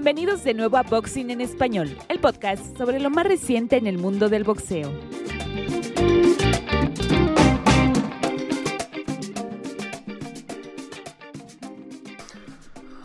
Bienvenidos 0.00 0.44
de 0.44 0.54
nuevo 0.54 0.76
a 0.76 0.84
Boxing 0.84 1.28
en 1.32 1.40
Español, 1.40 1.98
el 2.08 2.20
podcast 2.20 2.78
sobre 2.78 3.00
lo 3.00 3.10
más 3.10 3.26
reciente 3.26 3.76
en 3.76 3.88
el 3.88 3.98
mundo 3.98 4.28
del 4.28 4.44
boxeo. 4.44 4.92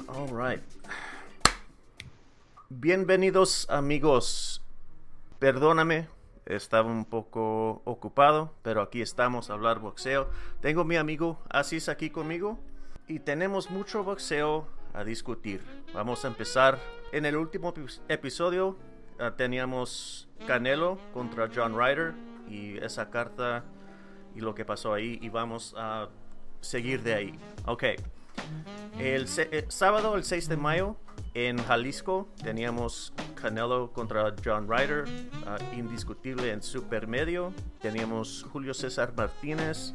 All 0.07 0.29
right. 0.29 0.61
Bienvenidos 2.69 3.67
amigos. 3.71 4.63
Perdóname, 5.39 6.07
estaba 6.45 6.91
un 6.91 7.05
poco 7.05 7.81
ocupado, 7.85 8.53
pero 8.61 8.83
aquí 8.83 9.01
estamos 9.01 9.49
a 9.49 9.53
hablar 9.53 9.79
boxeo. 9.79 10.29
Tengo 10.61 10.83
mi 10.83 10.97
amigo 10.97 11.39
Asis 11.49 11.89
aquí 11.89 12.11
conmigo 12.11 12.59
y 13.07 13.19
tenemos 13.19 13.71
mucho 13.71 14.03
boxeo 14.03 14.67
a 14.93 15.03
discutir. 15.03 15.61
Vamos 15.93 16.25
a 16.25 16.27
empezar. 16.27 16.79
En 17.11 17.25
el 17.25 17.35
último 17.35 17.73
episodio 18.07 18.77
uh, 19.19 19.31
teníamos 19.35 20.27
Canelo 20.47 20.97
contra 21.13 21.49
John 21.53 21.77
Ryder 21.77 22.13
y 22.49 22.77
esa 22.77 23.09
carta 23.09 23.63
y 24.35 24.41
lo 24.41 24.55
que 24.55 24.65
pasó 24.65 24.93
ahí 24.93 25.19
y 25.21 25.29
vamos 25.29 25.75
a 25.77 26.09
seguir 26.61 27.03
de 27.03 27.13
ahí. 27.13 27.39
Ok. 27.65 27.83
El, 28.99 29.27
el 29.51 29.71
sábado, 29.71 30.15
el 30.15 30.23
6 30.23 30.49
de 30.49 30.57
mayo, 30.57 30.97
en 31.35 31.57
Jalisco 31.57 32.27
teníamos 32.43 33.13
Canelo 33.35 33.91
contra 33.91 34.33
John 34.43 34.67
Ryder, 34.69 35.05
uh, 35.05 35.75
indiscutible 35.75 36.51
en 36.51 36.61
supermedio. 36.61 37.53
Teníamos 37.81 38.45
Julio 38.51 38.73
César 38.73 39.13
Martínez 39.15 39.93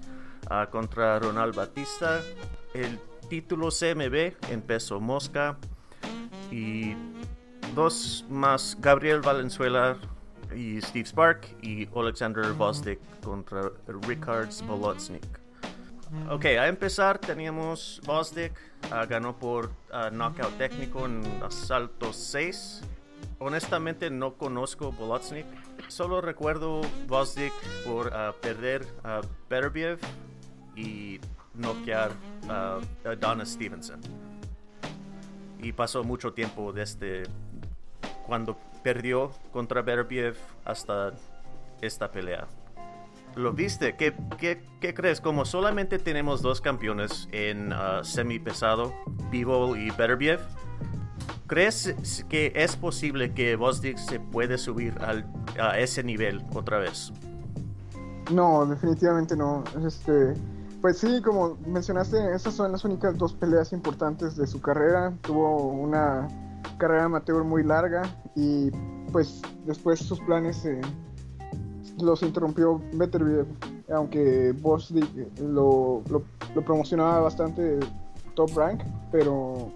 uh, 0.51 0.69
contra 0.71 1.19
Ronald 1.21 1.55
Batista. 1.55 2.21
El 2.75 2.99
título 3.29 3.69
CMB 3.71 4.51
en 4.51 4.63
peso 4.63 5.01
mosca. 5.01 5.57
Y 6.51 6.95
dos 7.75 8.25
más, 8.29 8.77
Gabriel 8.81 9.21
Valenzuela 9.21 9.97
y 10.55 10.81
Steve 10.81 11.07
Spark 11.07 11.47
y 11.63 11.89
Alexander 11.95 12.53
Bostic 12.53 12.99
contra 13.23 13.71
Richard 14.07 14.49
Bolotnik. 14.67 15.27
Ok, 16.31 16.47
a 16.47 16.69
empezar 16.69 17.19
teníamos 17.19 18.01
Bostic, 18.07 18.53
uh, 18.87 19.07
ganó 19.07 19.37
por 19.37 19.67
uh, 19.67 20.11
knockout 20.11 20.57
técnico 20.57 21.05
en 21.05 21.23
asalto 21.43 22.13
6. 22.13 22.83
Honestamente 23.41 24.11
no 24.11 24.35
conozco 24.35 24.91
Bolotnik, 24.91 25.47
solo 25.89 26.23
recuerdo 26.23 26.81
Bostic 27.07 27.53
por 27.85 28.07
uh, 28.07 28.33
perder 28.41 28.87
a 29.05 29.21
Beterbiev 29.49 29.99
y 30.75 31.21
noquear 31.59 32.13
a 32.49 32.81
Donna 33.21 33.45
Stevenson. 33.45 34.01
Y 35.61 35.73
pasó 35.73 36.05
mucho 36.05 36.33
tiempo 36.33 36.73
desde 36.73 37.25
cuando 38.27 38.57
perdió 38.83 39.33
contra 39.53 39.83
Beterbiev 39.83 40.37
hasta 40.65 41.13
esta 41.81 42.11
pelea. 42.11 42.47
¿Lo 43.35 43.53
viste? 43.53 43.97
¿Qué, 43.97 44.15
crees? 44.81 45.21
Como 45.21 45.45
solamente 45.45 45.99
tenemos 45.99 46.43
dos 46.43 46.61
campeones 46.61 47.29
en 47.33 47.73
uh, 47.73 48.03
semi 48.03 48.39
pesado, 48.39 48.93
Bivol 49.31 49.79
y 49.79 49.91
Beterbiev, 49.91 50.41
¿crees 51.47 52.25
que 52.29 52.53
es 52.57 52.77
posible 52.77 53.33
que 53.33 53.57
Bostic 53.57 53.97
se 53.99 54.19
puede 54.19 54.59
subir 54.59 54.95
a 55.59 55.79
ese 55.79 56.03
nivel 56.03 56.43
otra 56.55 56.79
vez? 56.79 57.13
No, 58.33 58.67
definitivamente 58.67 59.37
no. 59.37 59.65
Este, 59.87 60.35
pues 60.81 60.99
sí, 60.99 61.21
como 61.23 61.57
mencionaste, 61.67 62.35
esas 62.35 62.55
son 62.55 62.73
las 62.73 62.85
únicas 62.85 63.17
dos 63.19 63.33
peleas 63.33 63.73
importantes 63.73 64.37
de 64.37 64.47
su 64.47 64.61
carrera. 64.61 65.13
Tuvo 65.23 65.69
una 65.69 66.29
carrera 66.79 67.05
amateur 67.05 67.43
muy 67.43 67.65
larga 67.65 68.03
y 68.37 68.71
pues 69.13 69.43
después 69.67 69.99
sus 69.99 70.21
planes 70.21 70.65
eh, 70.65 70.81
los 72.01 72.23
interrumpió 72.23 72.81
Beterbiev, 72.93 73.47
aunque 73.93 74.53
Bostic 74.53 75.09
lo, 75.41 76.03
lo, 76.09 76.23
lo, 76.55 76.65
promocionaba 76.65 77.21
bastante 77.21 77.81
top 78.35 78.51
rank, 78.55 78.83
pero 79.11 79.73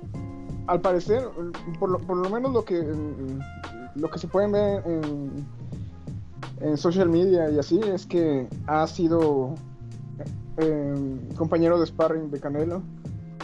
al 0.68 0.80
parecer, 0.80 1.24
por 1.80 1.91
lo, 1.91 1.98
por 1.98 2.16
lo 2.16 2.30
menos 2.30 2.52
lo 2.52 2.64
que 2.64 2.86
lo 3.94 4.08
que 4.08 4.18
se 4.18 4.28
pueden 4.28 4.52
ver 4.52 4.82
en, 4.86 5.46
en 6.60 6.76
social 6.76 7.08
media 7.08 7.50
y 7.50 7.58
así 7.58 7.80
es 7.80 8.06
que 8.06 8.48
ha 8.66 8.86
sido 8.86 9.54
eh, 10.58 10.94
compañero 11.36 11.78
de 11.80 11.86
sparring 11.86 12.30
de 12.30 12.40
Canelo 12.40 12.82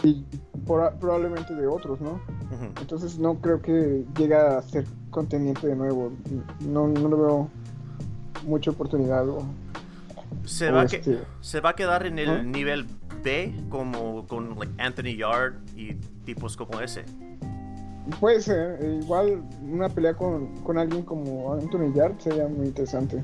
y 0.03 0.23
por, 0.65 0.93
probablemente 0.95 1.53
de 1.55 1.67
otros, 1.67 1.99
¿no? 2.01 2.11
Uh 2.11 2.63
-huh. 2.63 2.81
Entonces 2.81 3.17
no 3.19 3.35
creo 3.35 3.61
que 3.61 4.05
llegue 4.17 4.35
a 4.35 4.61
ser 4.61 4.85
contendiente 5.09 5.67
de 5.67 5.75
nuevo. 5.75 6.11
No, 6.61 6.87
no 6.87 7.07
lo 7.09 7.17
veo 7.17 7.49
mucha 8.45 8.71
oportunidad. 8.71 9.27
O, 9.27 9.43
se, 10.45 10.69
o 10.69 10.75
va 10.75 10.83
este... 10.83 11.01
que, 11.01 11.19
se 11.41 11.59
va 11.61 11.69
a 11.71 11.75
quedar 11.75 12.05
en 12.05 12.19
el 12.19 12.51
nivel 12.51 12.85
B 13.23 13.53
como 13.69 14.25
con 14.27 14.57
like, 14.57 14.81
Anthony 14.81 15.17
Yard 15.17 15.55
y 15.75 15.95
tipos 16.25 16.55
como 16.55 16.79
ese. 16.79 17.03
Puede 18.19 18.41
ser, 18.41 18.79
eh, 18.81 18.99
igual 19.01 19.43
una 19.61 19.89
pelea 19.89 20.15
con, 20.15 20.55
con 20.63 20.77
alguien 20.77 21.03
como 21.03 21.53
Anthony 21.53 21.93
Yard 21.93 22.19
sería 22.19 22.47
muy 22.47 22.67
interesante. 22.67 23.23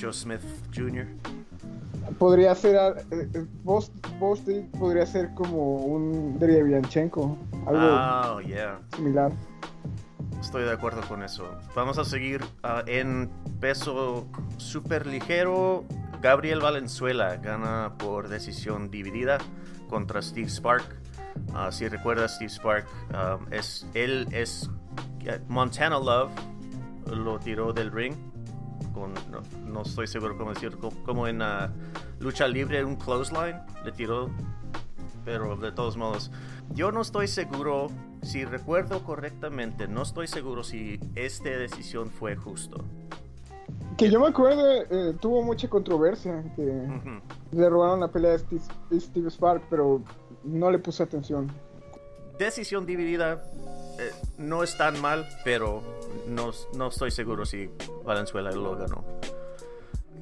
Joe 0.00 0.12
Smith 0.12 0.40
Jr. 0.74 1.06
Podría 2.18 2.54
ser, 2.54 2.76
eh, 3.10 3.46
Bostic 3.62 4.70
podría 4.78 5.06
ser 5.06 5.32
como 5.34 5.76
un 5.76 6.38
Derevyanchenko, 6.38 7.36
algo 7.66 8.36
oh, 8.36 8.40
yeah. 8.40 8.78
similar. 8.94 9.32
Estoy 10.40 10.64
de 10.64 10.72
acuerdo 10.72 11.00
con 11.08 11.22
eso. 11.22 11.48
Vamos 11.74 11.96
a 11.98 12.04
seguir 12.04 12.42
uh, 12.62 12.86
en 12.86 13.30
peso 13.60 14.26
super 14.58 15.06
ligero. 15.06 15.84
Gabriel 16.20 16.60
Valenzuela 16.60 17.36
gana 17.36 17.94
por 17.98 18.28
decisión 18.28 18.90
dividida 18.90 19.38
contra 19.88 20.20
Steve 20.20 20.48
Spark. 20.48 20.84
Uh, 21.48 21.72
si 21.72 21.88
recuerdas, 21.88 22.34
Steve 22.34 22.50
Spark, 22.50 22.86
um, 23.10 23.52
es, 23.52 23.86
él 23.94 24.28
es 24.32 24.70
Montana 25.48 25.98
Love, 25.98 26.30
lo 27.06 27.38
tiró 27.38 27.72
del 27.72 27.90
ring. 27.90 28.14
Con, 28.94 29.12
no, 29.30 29.42
no, 29.66 29.82
estoy 29.82 30.06
seguro 30.06 30.38
cómo 30.38 30.54
decirlo, 30.54 30.90
como 31.04 31.26
en 31.26 31.42
uh, 31.42 31.68
lucha 32.20 32.46
libre, 32.46 32.84
un 32.84 32.96
clothesline, 32.96 33.60
le 33.84 33.92
tiró. 33.92 34.30
Pero 35.24 35.56
de 35.56 35.72
todos 35.72 35.96
modos, 35.96 36.30
yo 36.74 36.92
no 36.92 37.00
estoy 37.00 37.28
seguro, 37.28 37.88
si 38.22 38.44
recuerdo 38.44 39.02
correctamente, 39.02 39.88
no 39.88 40.02
estoy 40.02 40.28
seguro 40.28 40.62
si 40.62 41.00
esta 41.14 41.50
decisión 41.50 42.10
fue 42.10 42.36
justo. 42.36 42.84
Que 43.96 44.10
yo 44.10 44.20
me 44.20 44.28
acuerdo, 44.28 44.82
eh, 44.90 45.14
tuvo 45.20 45.42
mucha 45.42 45.68
controversia, 45.68 46.42
que 46.56 46.62
uh 46.62 47.00
-huh. 47.02 47.20
le 47.52 47.68
robaron 47.68 48.00
la 48.00 48.08
pelea 48.08 48.34
a 48.34 48.38
Steve, 48.38 48.62
Steve, 49.00 49.30
Spark, 49.30 49.62
pero 49.70 50.02
no 50.42 50.70
le 50.70 50.78
puse 50.78 51.02
atención. 51.02 51.50
Decisión 52.38 52.84
dividida 52.86 53.42
eh, 53.98 54.12
no 54.38 54.62
es 54.62 54.76
tan 54.76 55.00
mal, 55.00 55.28
pero 55.44 55.82
no, 56.26 56.52
no 56.76 56.88
estoy 56.88 57.10
seguro 57.10 57.44
si 57.44 57.70
Valenzuela 58.04 58.50
lo 58.50 58.76
ganó. 58.76 59.04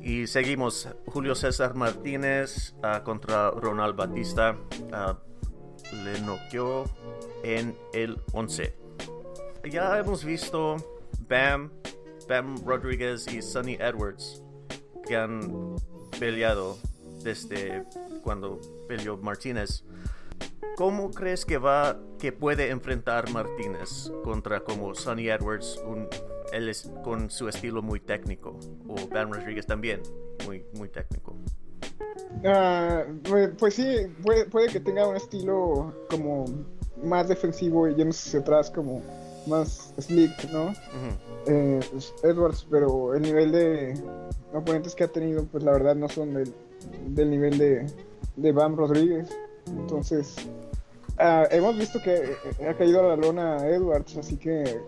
Y 0.00 0.26
seguimos, 0.26 0.88
Julio 1.06 1.34
César 1.34 1.74
Martínez 1.74 2.74
uh, 2.78 3.02
contra 3.04 3.50
Ronald 3.52 3.94
Batista. 3.94 4.56
Uh, 4.72 5.32
le 6.04 6.20
noqueó 6.22 6.84
en 7.42 7.76
el 7.92 8.20
11. 8.32 8.74
Ya 9.70 9.98
hemos 9.98 10.24
visto 10.24 10.76
Bam, 11.28 11.70
Bam 12.28 12.56
Rodríguez 12.64 13.32
y 13.32 13.42
Sonny 13.42 13.74
Edwards 13.74 14.42
que 15.06 15.16
han 15.16 15.76
peleado 16.18 16.78
desde 17.22 17.84
cuando 18.22 18.60
peleó 18.88 19.16
Martínez. 19.18 19.84
¿Cómo 20.76 21.10
crees 21.10 21.44
que 21.44 21.58
va 21.58 21.98
que 22.18 22.32
puede 22.32 22.70
enfrentar 22.70 23.30
Martínez 23.30 24.10
contra 24.24 24.60
como 24.60 24.94
Sonny 24.94 25.28
Edwards, 25.28 25.80
un, 25.86 26.08
él 26.52 26.68
es 26.68 26.90
con 27.04 27.30
su 27.30 27.48
estilo 27.48 27.82
muy 27.82 28.00
técnico, 28.00 28.58
o 28.88 29.08
Bam 29.08 29.32
Rodríguez 29.32 29.66
también 29.66 30.00
muy 30.46 30.64
muy 30.76 30.88
técnico? 30.88 31.36
Uh, 32.44 33.52
pues 33.58 33.74
sí, 33.74 34.06
puede, 34.22 34.46
puede, 34.46 34.68
que 34.68 34.80
tenga 34.80 35.06
un 35.06 35.16
estilo 35.16 35.92
como 36.08 36.46
más 37.02 37.28
defensivo 37.28 37.88
y 37.88 37.94
yéndose 37.94 38.28
hacia 38.28 38.40
atrás, 38.40 38.70
como 38.70 39.02
más 39.46 39.92
slick, 40.00 40.50
¿no? 40.50 40.66
Uh 40.66 40.70
-huh. 40.70 41.16
eh, 41.46 41.80
pues 41.90 42.14
Edwards, 42.22 42.66
pero 42.70 43.14
el 43.14 43.22
nivel 43.22 43.52
de 43.52 44.02
oponentes 44.54 44.94
que 44.94 45.04
ha 45.04 45.08
tenido, 45.08 45.44
pues 45.44 45.64
la 45.64 45.72
verdad 45.72 45.94
no 45.96 46.08
son 46.08 46.34
del, 46.34 46.54
del 47.08 47.30
nivel 47.30 47.58
de, 47.58 47.86
de 48.36 48.52
Bam 48.52 48.76
Rodríguez. 48.76 49.28
Entonces, 49.66 50.34
uh, 51.22 51.46
hemos 51.50 51.76
visto 51.76 52.00
que 52.02 52.36
ha 52.68 52.74
caído 52.74 53.00
a 53.00 53.08
la 53.08 53.16
lona 53.16 53.66
Edwards, 53.68 54.16
así 54.16 54.36
que 54.36 54.80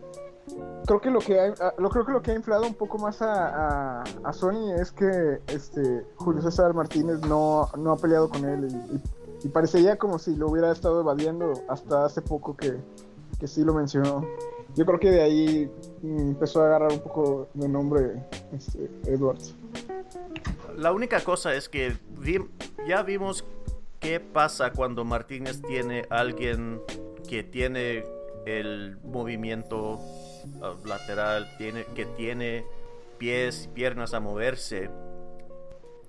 creo 0.87 1.01
que 1.01 1.11
lo 1.11 1.21
que 1.21 1.41
ha, 1.41 1.55
lo 1.79 1.89
creo 1.89 2.05
que 2.05 2.13
lo 2.13 2.23
que 2.23 2.33
ha 2.33 2.35
inflado 2.35 2.67
un 2.67 2.75
poco 2.75 2.99
más 2.99 3.19
a, 3.21 4.05
Sony 4.33 4.73
es 4.79 4.93
que 4.93 5.41
este 5.47 6.05
Julio 6.17 6.43
César 6.43 6.75
Martínez 6.75 7.21
no, 7.21 7.71
no 7.79 7.93
ha 7.93 7.97
peleado 7.97 8.29
con 8.29 8.45
él 8.45 8.69
y, 8.71 9.47
y, 9.47 9.49
parecería 9.49 9.97
como 9.97 10.19
si 10.19 10.37
lo 10.37 10.49
hubiera 10.49 10.73
estado 10.73 11.01
evadiendo 11.01 11.53
hasta 11.69 12.05
hace 12.05 12.21
poco 12.21 12.57
que, 12.57 12.77
que 13.39 13.47
sí 13.47 13.63
lo 13.63 13.75
mencionó. 13.75 14.27
yo 14.75 14.85
creo 14.87 14.99
que 14.99 15.11
de 15.11 15.23
ahí 15.23 15.71
mm, 16.03 16.19
empezó 16.31 16.63
a 16.63 16.67
agarrar 16.67 16.93
un 16.93 17.01
poco 17.01 17.49
de 17.55 17.69
nombre 17.69 18.25
este, 18.53 18.91
Edwards. 19.07 19.55
La 20.77 20.93
única 20.93 21.23
cosa 21.23 21.55
es 21.55 21.69
que 21.69 21.97
ya 22.87 23.03
vimos 23.03 23.45
qué 24.05 24.21
pasa 24.21 24.71
cuando 24.71 25.03
Martínez 25.03 25.63
tiene 25.63 26.05
alguien 26.11 26.83
que 27.27 27.43
tiene 27.43 28.05
el 28.45 28.99
movimiento 29.03 29.93
uh, 29.95 30.87
lateral, 30.87 31.51
tiene, 31.57 31.87
que 31.95 32.05
tiene 32.05 32.67
pies 33.17 33.65
y 33.65 33.69
piernas 33.69 34.13
a 34.13 34.21
moverse. 34.21 34.91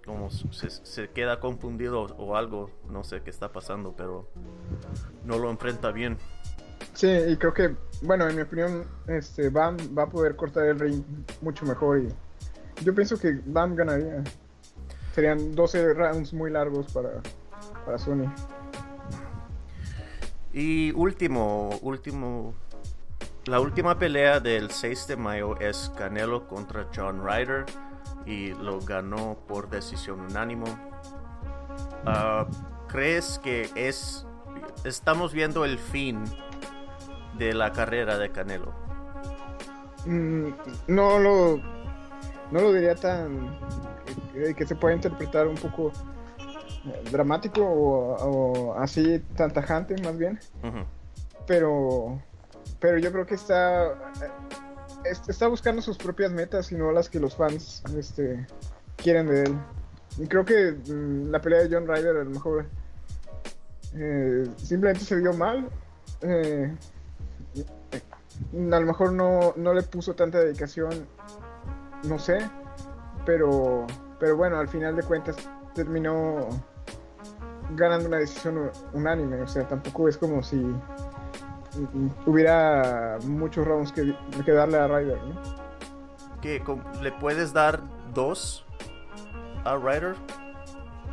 Como 0.05 0.29
se, 0.29 0.69
se, 0.69 1.09
queda 1.11 1.39
confundido 1.39 2.01
o 2.01 2.35
algo, 2.35 2.69
no 2.89 3.05
sé 3.05 3.21
qué 3.21 3.29
está 3.29 3.53
pasando, 3.53 3.95
pero 3.95 4.27
no 5.23 5.39
lo 5.39 5.49
enfrenta 5.49 5.93
bien. 5.93 6.17
Sí, 6.93 7.07
y 7.07 7.37
creo 7.37 7.53
que, 7.53 7.75
bueno, 8.01 8.27
en 8.27 8.35
mi 8.35 8.41
opinión, 8.41 8.83
este 9.07 9.49
Bam 9.49 9.77
va 9.97 10.03
a 10.03 10.09
poder 10.09 10.35
cortar 10.35 10.65
el 10.65 10.79
ring 10.79 11.01
mucho 11.41 11.65
mejor 11.65 11.99
y 11.99 12.09
yo 12.83 12.93
pienso 12.93 13.17
que 13.17 13.39
Bam 13.45 13.73
ganaría. 13.73 14.21
Serían 15.13 15.55
12 15.55 15.93
rounds 15.93 16.33
muy 16.33 16.51
largos 16.51 16.91
para, 16.91 17.21
para 17.85 17.97
Sony. 17.97 18.31
Y 20.53 20.91
último, 20.93 21.77
último, 21.81 22.53
la 23.45 23.59
última 23.59 23.99
pelea 23.99 24.39
del 24.39 24.71
6 24.71 25.07
de 25.07 25.17
mayo 25.17 25.59
es 25.59 25.91
Canelo 25.97 26.47
contra 26.47 26.87
John 26.95 27.21
Ryder 27.25 27.65
y 28.25 28.53
lo 28.53 28.79
ganó 28.79 29.37
por 29.47 29.69
decisión 29.69 30.21
unánimo. 30.21 30.65
Ah, 32.05 32.47
¿Crees 32.87 33.39
que 33.39 33.69
es, 33.75 34.25
estamos 34.83 35.33
viendo 35.33 35.65
el 35.65 35.77
fin 35.77 36.23
de 37.37 37.53
la 37.53 37.71
carrera 37.71 38.17
de 38.17 38.31
Canelo? 38.31 38.73
Mm, 40.05 40.49
no 40.87 41.19
lo 41.19 41.57
no 42.51 42.61
lo 42.61 42.73
diría 42.73 42.95
tan 42.95 43.57
que, 44.55 44.65
se 44.65 44.75
pueda 44.75 44.95
interpretar 44.95 45.47
un 45.47 45.55
poco 45.55 45.91
eh, 45.91 46.14
dramático 47.11 47.63
o, 47.63 48.75
así 48.75 49.19
tan 49.35 49.51
tajante 49.51 49.95
más 50.03 50.17
bien. 50.17 50.39
Pero 51.47 52.21
pero 52.79 52.97
yo 52.97 53.11
creo 53.11 53.25
que 53.25 53.35
está 53.35 53.91
eh, 53.91 55.13
está 55.27 55.47
buscando 55.47 55.81
sus 55.81 55.97
propias 55.97 56.31
metas 56.31 56.71
y 56.71 56.75
no 56.75 56.91
las 56.91 57.09
que 57.09 57.19
los 57.19 57.35
fans 57.35 57.83
este 57.97 58.45
quieren 58.97 59.27
de 59.27 59.43
él. 59.43 59.57
Y 60.17 60.27
creo 60.27 60.45
que 60.45 60.71
mm, 60.71 61.29
la 61.29 61.41
pelea 61.41 61.63
de 61.63 61.75
John 61.75 61.87
Ryder 61.87 62.17
a 62.17 62.23
lo 62.23 62.29
mejor 62.29 62.65
eh, 63.93 64.47
simplemente 64.57 65.01
se 65.01 65.15
vio 65.15 65.33
mal 65.33 65.69
a 68.53 68.79
lo 68.79 68.85
mejor 68.85 69.13
no, 69.13 69.53
no 69.55 69.73
le 69.73 69.83
puso 69.83 70.15
tanta 70.15 70.39
dedicación 70.39 71.07
no 72.07 72.19
sé, 72.19 72.37
pero, 73.25 73.87
pero 74.19 74.37
bueno, 74.37 74.57
al 74.57 74.67
final 74.67 74.95
de 74.95 75.03
cuentas 75.03 75.35
terminó 75.73 76.47
ganando 77.71 78.07
una 78.07 78.17
decisión 78.17 78.71
unánime, 78.93 79.41
o 79.41 79.47
sea, 79.47 79.67
tampoco 79.67 80.07
es 80.07 80.17
como 80.17 80.43
si 80.43 80.63
hubiera 82.25 83.17
muchos 83.25 83.65
rounds 83.65 83.91
que, 83.91 84.15
que 84.45 84.51
darle 84.51 84.77
a 84.77 84.87
Ryder, 84.87 85.21
¿no? 85.23 85.41
¿Qué? 86.41 86.63
¿Le 87.01 87.11
puedes 87.13 87.53
dar 87.53 87.81
dos 88.13 88.65
a 89.63 89.75
Ryder? 89.75 90.15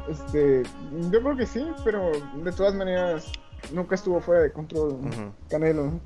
Este, 0.08 0.62
yo 1.10 1.22
creo 1.22 1.36
que 1.36 1.46
sí, 1.46 1.66
pero 1.84 2.10
de 2.34 2.52
todas 2.52 2.74
maneras 2.74 3.30
nunca 3.72 3.94
estuvo 3.94 4.20
fuera 4.20 4.42
de 4.42 4.52
control 4.52 4.98
Canelo. 5.48 6.00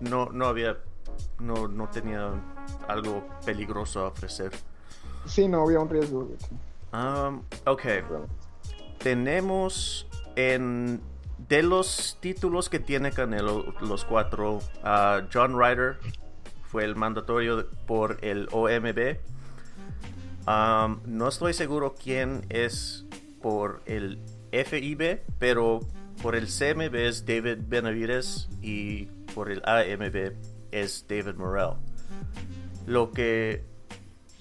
No, 0.00 0.26
no 0.26 0.46
había, 0.46 0.78
no, 1.38 1.68
no 1.68 1.88
tenía 1.88 2.32
algo 2.88 3.24
peligroso 3.44 4.00
a 4.00 4.08
ofrecer. 4.08 4.52
Sí, 5.26 5.46
no 5.46 5.62
había 5.62 5.80
un 5.80 5.88
riesgo. 5.88 6.28
Um, 6.92 7.42
ok. 7.66 7.82
Tenemos 8.98 10.06
en 10.36 11.00
de 11.48 11.62
los 11.62 12.18
títulos 12.20 12.68
que 12.68 12.78
tiene 12.78 13.12
Canelo, 13.12 13.74
los 13.80 14.04
cuatro, 14.04 14.60
John 15.32 15.58
Ryder 15.58 15.96
fue 16.64 16.84
el 16.84 16.96
mandatorio 16.96 17.66
por 17.86 18.18
el 18.22 18.48
OMB. 18.52 19.16
Um, 20.46 21.00
no 21.06 21.28
estoy 21.28 21.54
seguro 21.54 21.94
quién 21.94 22.44
es 22.48 23.06
por 23.40 23.82
el 23.86 24.18
FIB, 24.52 25.22
pero 25.38 25.80
por 26.22 26.34
el 26.34 26.46
CMB 26.46 26.94
es 26.94 27.24
David 27.24 27.58
Benavides 27.66 28.48
y 28.60 29.06
por 29.34 29.50
el 29.50 29.62
AMB 29.64 30.32
es 30.72 31.06
David 31.08 31.34
Morrell. 31.36 31.74
Lo 32.86 33.12
que 33.12 33.64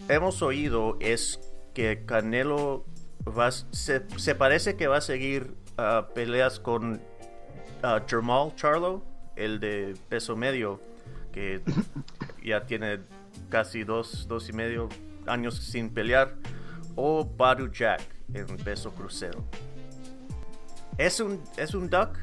hemos 0.10 0.42
oído 0.42 0.98
es 1.00 1.40
que 1.78 2.06
Canelo 2.06 2.86
va, 3.38 3.52
se, 3.52 4.00
parece 4.34 4.76
que 4.78 4.88
va 4.88 4.98
a 4.98 5.02
seguir 5.02 5.54
uh, 5.78 6.12
peleas 6.12 6.60
con 6.60 6.94
uh, 7.84 8.56
Charlo, 8.56 9.04
el 9.36 9.60
de 9.60 9.96
peso 10.10 10.36
medio, 10.36 10.82
que 11.32 11.62
ya 12.44 12.66
tiene 12.66 13.02
casi 13.50 13.84
dos, 13.84 14.28
dos 14.28 14.50
y 14.50 14.54
medio 14.54 14.90
años 15.28 15.60
sin 15.60 15.92
pelear, 15.92 16.34
o 16.96 17.24
Baru 17.24 17.72
Jack 17.72 18.02
en 18.34 18.48
peso 18.58 18.90
crucero. 18.90 19.46
¿Es 20.98 21.20
un, 21.20 21.44
es 21.58 21.76
un 21.76 21.92
duck 21.92 22.18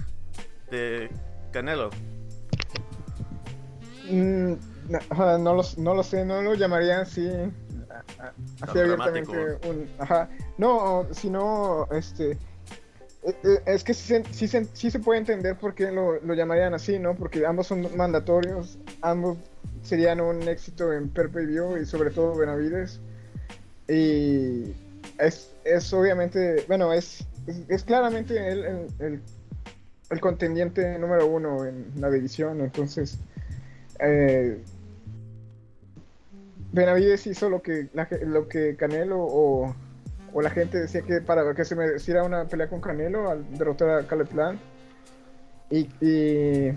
de 0.68 1.12
Canelo? 1.52 1.90
Mm, 4.10 4.54
no, 4.88 5.38
no, 5.38 5.54
lo, 5.54 5.62
no 5.76 5.94
lo 5.94 6.02
sé, 6.02 6.24
no 6.24 6.42
lo 6.42 6.54
llamaría 6.54 7.02
así, 7.02 7.30
así 8.60 8.78
abiertamente 8.78 9.58
un, 9.68 9.88
ajá, 9.98 10.28
no, 10.58 11.06
sino, 11.12 11.88
este, 11.92 12.38
e, 13.22 13.34
e, 13.42 13.62
es 13.66 13.84
que 13.84 13.94
sí, 13.94 14.22
sí, 14.30 14.48
sí, 14.48 14.90
se 14.90 14.98
puede 14.98 15.20
entender 15.20 15.56
por 15.56 15.74
qué 15.74 15.90
lo, 15.90 16.20
lo, 16.20 16.34
llamarían 16.34 16.74
así, 16.74 16.98
¿no? 16.98 17.14
Porque 17.14 17.46
ambos 17.46 17.66
son 17.66 17.96
mandatorios, 17.96 18.78
ambos 19.00 19.38
serían 19.82 20.20
un 20.20 20.42
éxito 20.42 20.92
en 20.92 21.08
Perpe 21.08 21.46
View 21.46 21.76
y 21.78 21.86
sobre 21.86 22.10
todo 22.10 22.36
Benavides. 22.36 23.00
Y 23.88 24.74
es, 25.18 25.52
es 25.64 25.92
obviamente, 25.92 26.64
bueno, 26.68 26.92
es, 26.92 27.26
es, 27.68 27.84
claramente 27.84 28.36
el, 28.50 28.88
el, 28.98 29.22
el, 30.10 30.20
contendiente 30.20 30.98
número 30.98 31.26
uno 31.26 31.64
en 31.64 31.92
la 31.98 32.10
división, 32.10 32.60
entonces 32.60 33.18
eh, 34.00 34.62
Benavides 36.74 37.28
hizo 37.28 37.48
lo 37.48 37.62
que, 37.62 37.88
lo 38.26 38.48
que 38.48 38.74
Canelo 38.74 39.18
o, 39.20 39.74
la 40.42 40.50
gente 40.50 40.78
decía 40.78 41.02
que 41.02 41.20
para 41.20 41.54
que 41.54 41.64
se 41.64 41.76
mereciera 41.76 42.24
una 42.24 42.46
pelea 42.46 42.68
con 42.68 42.80
Canelo 42.80 43.30
al 43.30 43.56
derrotar 43.56 43.90
a 43.90 44.06
Caleb 44.06 44.28
Plant. 44.28 44.60
Y, 45.70 46.72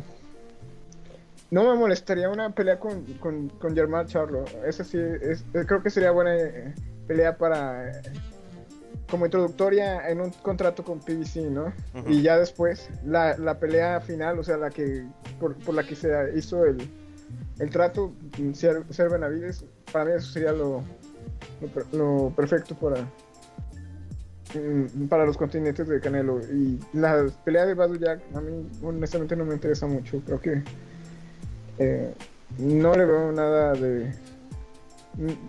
no 1.50 1.63
me 1.63 1.80
molestaría 1.80 2.30
una 2.30 2.51
pelea 2.51 2.80
con, 2.80 3.04
con, 3.16 3.50
con 3.50 3.74
Germán 3.74 4.06
Charlo. 4.06 4.46
Eso 4.66 4.84
sí, 4.84 5.00
creo 5.51 5.82
que 5.82 5.89
sería 5.89 6.12
buena 6.12 6.36
eh, 6.36 6.75
pelea 7.08 7.38
para 7.38 8.01
como 9.10 9.25
introductoria 9.25 10.10
en 10.10 10.20
un 10.20 10.30
contrato 10.30 10.84
con 10.84 11.00
PBC, 11.00 11.50
¿no? 11.50 11.74
Y 12.06 12.22
ya 12.22 12.38
después 12.38 12.89
la, 13.06 13.58
pelea 13.60 14.01
final, 14.01 14.38
o 14.38 14.44
sea, 14.44 14.58
la 14.58 14.70
que 14.70 15.06
por, 15.39 15.56
por 15.56 15.74
la 15.74 15.84
que 15.84 15.96
se 15.96 16.10
hizo 16.36 16.66
el, 16.66 16.77
el 17.60 17.70
trato, 17.70 18.14
ser, 18.54 18.84
ser 18.90 19.10
Benavides, 19.10 19.66
para 19.92 20.06
mí 20.06 20.12
eso 20.12 20.32
sería 20.32 20.52
lo, 20.52 20.84
lo, 21.92 22.32
perfecto 22.36 22.76
para, 22.76 23.02
mm, 24.54 25.08
para 25.08 25.26
los 25.26 25.38
continentes 25.38 25.88
de 25.88 26.00
Canelo. 26.00 26.40
Y 26.42 26.80
la 26.94 27.28
pelea 27.44 27.66
de 27.66 27.74
Badu 27.74 27.98
Jack, 27.98 28.22
a 28.36 28.42
mí 28.42 28.68
honestamente 28.84 29.36
no 29.36 29.46
me 29.46 29.56
interesa 29.56 29.88
mucho. 29.88 30.22
Creo 30.26 30.40
que 30.40 30.64
eh, 31.80 32.14
no 32.60 32.94
le 32.94 33.06
veo 33.06 33.32
nada 33.32 33.74
de. 33.74 34.14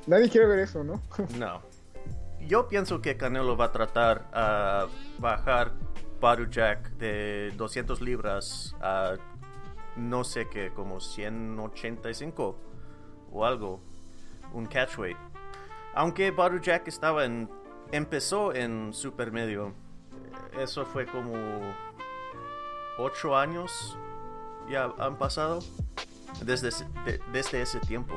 Nadie 0.07 0.31
quiere 0.31 0.47
ver 0.47 0.61
eso, 0.61 0.83
¿no? 0.83 1.03
No. 1.39 1.63
Yo 2.47 2.69
pienso 2.69 3.03
que 3.03 3.19
Canelo 3.19 3.59
va 3.59 3.67
a 3.67 3.73
tratar 3.73 4.27
a 4.33 4.87
bajar 5.19 5.73
Badu 6.19 6.47
Jack 6.49 6.91
de 6.93 7.53
200 7.59 8.01
libras 8.01 8.75
a 8.81 9.17
no 9.99 10.25
sé 10.25 10.49
qué, 10.49 10.71
como 10.73 11.01
185 11.01 12.59
o 13.33 13.45
algo, 13.45 13.81
un 14.53 14.67
catchweight. 14.67 15.17
Aunque 15.95 16.31
Baru 16.31 16.61
Jack 16.61 16.89
estaba 16.89 17.25
en, 17.25 17.51
empezó 17.93 18.55
en 18.55 18.93
super 18.93 19.33
medio, 19.33 19.75
eso 20.59 20.87
fue 20.87 21.07
como 21.07 21.35
8 22.99 23.37
años 23.37 23.99
ya 24.69 24.93
han 24.99 25.17
pasado 25.17 25.61
desde, 26.45 26.71
desde 27.33 27.63
ese 27.63 27.81
tiempo. 27.81 28.17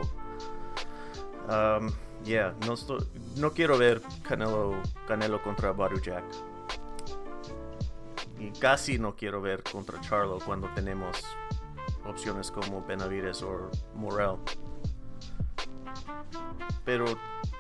Um, 1.48 1.92
yeah, 2.24 2.56
no, 2.68 2.76
no 3.38 3.52
quiero 3.52 3.78
ver 3.78 4.02
Canelo, 4.24 4.76
Canelo 5.08 5.42
contra 5.42 5.72
Baru 5.72 6.00
Jack. 6.00 6.24
Y 8.38 8.52
casi 8.52 8.98
no 8.98 9.16
quiero 9.16 9.42
ver 9.42 9.64
contra 9.64 10.00
Charlo 10.02 10.40
cuando 10.40 10.68
tenemos 10.74 11.24
opciones 12.06 12.52
como 12.52 12.84
Benavides 12.84 13.44
o 13.44 13.70
Morel. 13.96 14.38
Pero 16.86 17.06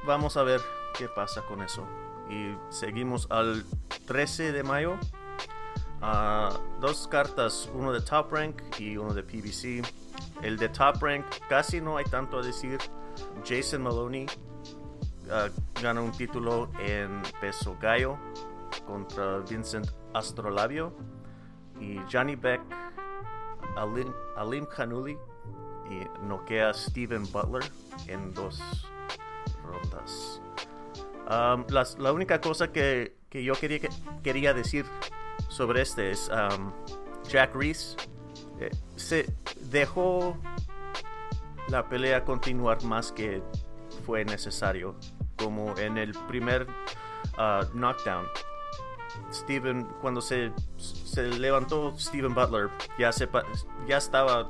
vamos 0.06 0.38
a 0.38 0.44
ver 0.44 0.62
qué 0.98 1.08
pasa 1.08 1.42
con 1.44 1.62
eso. 1.62 1.86
Y 2.30 2.56
seguimos 2.70 3.28
al 3.30 3.64
13 4.08 4.52
de 4.52 4.64
mayo. 4.64 4.98
Ah, 6.02 6.50
dos 6.80 7.08
cartas, 7.08 7.70
uno 7.74 7.92
de 7.92 8.02
Top 8.02 8.32
Rank 8.32 8.62
y 8.80 8.98
uno 8.98 9.14
de 9.14 9.24
PBC. 9.24 9.88
El 10.42 10.58
de 10.58 10.70
Top 10.70 11.02
Rank 11.02 11.26
casi 11.48 11.80
no 11.82 11.98
hay 11.98 12.06
tanto 12.06 12.40
a 12.40 12.42
decir. 12.42 12.80
Jason 13.46 13.84
Maloney 13.84 14.26
ah, 15.32 15.50
gana 15.82 16.02
un 16.02 16.12
título 16.12 16.70
en 16.80 17.22
peso 17.40 17.78
gallo 17.80 18.18
contra 18.86 19.40
Vincent 19.40 19.88
Astrolabio 20.14 20.94
y 21.80 22.00
Johnny 22.12 22.36
Beck, 22.36 22.62
Alim, 23.76 24.14
Alim 24.36 24.66
Khanuli 24.66 25.18
y 25.90 26.26
noquea 26.26 26.74
Steven 26.74 27.24
Butler 27.32 27.64
en 28.08 28.34
dos 28.34 28.62
rondas. 29.64 30.42
Um, 31.30 31.66
la 31.70 32.12
única 32.12 32.42
cosa 32.42 32.72
que, 32.72 33.16
que 33.30 33.44
yo 33.44 33.54
quería, 33.54 33.90
quería 34.24 34.54
decir 34.54 34.86
sobre 35.50 35.82
este 35.82 36.12
es 36.12 36.30
um, 36.30 36.72
Jack 37.30 37.56
Reese 37.56 37.96
eh, 38.60 39.26
dejó 39.70 40.38
la 41.70 41.88
pelea 41.88 42.24
continuar 42.26 42.84
más 42.84 43.12
que 43.12 43.42
fue 44.06 44.26
necesario, 44.26 44.96
como 45.38 45.76
en 45.78 45.98
el 45.98 46.12
primer 46.28 46.68
uh, 47.38 47.66
knockdown. 47.74 48.26
Steven, 49.32 49.86
cuando 50.02 50.22
se, 50.22 50.52
se 51.12 51.24
levantó 51.24 51.94
Steven 51.98 52.34
Butler, 52.34 52.70
ya, 52.98 53.12
se, 53.12 53.28
ya 53.88 53.98
estaba... 53.98 54.48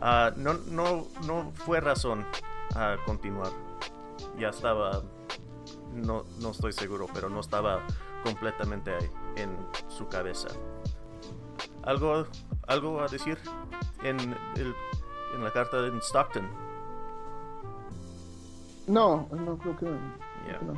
ah, 0.00 0.32
no, 0.36 0.54
no, 0.66 1.06
no 1.26 1.52
fue 1.54 1.80
razón 1.80 2.24
a 2.74 2.96
continuar. 3.04 3.50
Ya 4.38 4.48
estaba... 4.48 5.02
No, 5.92 6.24
no 6.40 6.50
estoy 6.52 6.72
seguro, 6.72 7.06
pero 7.12 7.28
no 7.28 7.40
estaba 7.40 7.82
completamente 8.24 8.94
ahí 8.94 9.10
en 9.36 9.54
su 9.88 10.08
cabeza. 10.08 10.48
¿Algo, 11.82 12.24
algo 12.66 13.00
a 13.00 13.08
decir 13.08 13.36
en, 14.02 14.18
el- 14.56 14.74
en 15.34 15.44
la 15.44 15.52
carta 15.52 15.82
de 15.82 15.90
Stockton? 15.98 16.48
No, 18.86 19.28
no 19.32 19.58
creo 19.58 19.76
que. 19.76 19.84
Yeah. 20.46 20.58
que 20.58 20.64
no. 20.64 20.72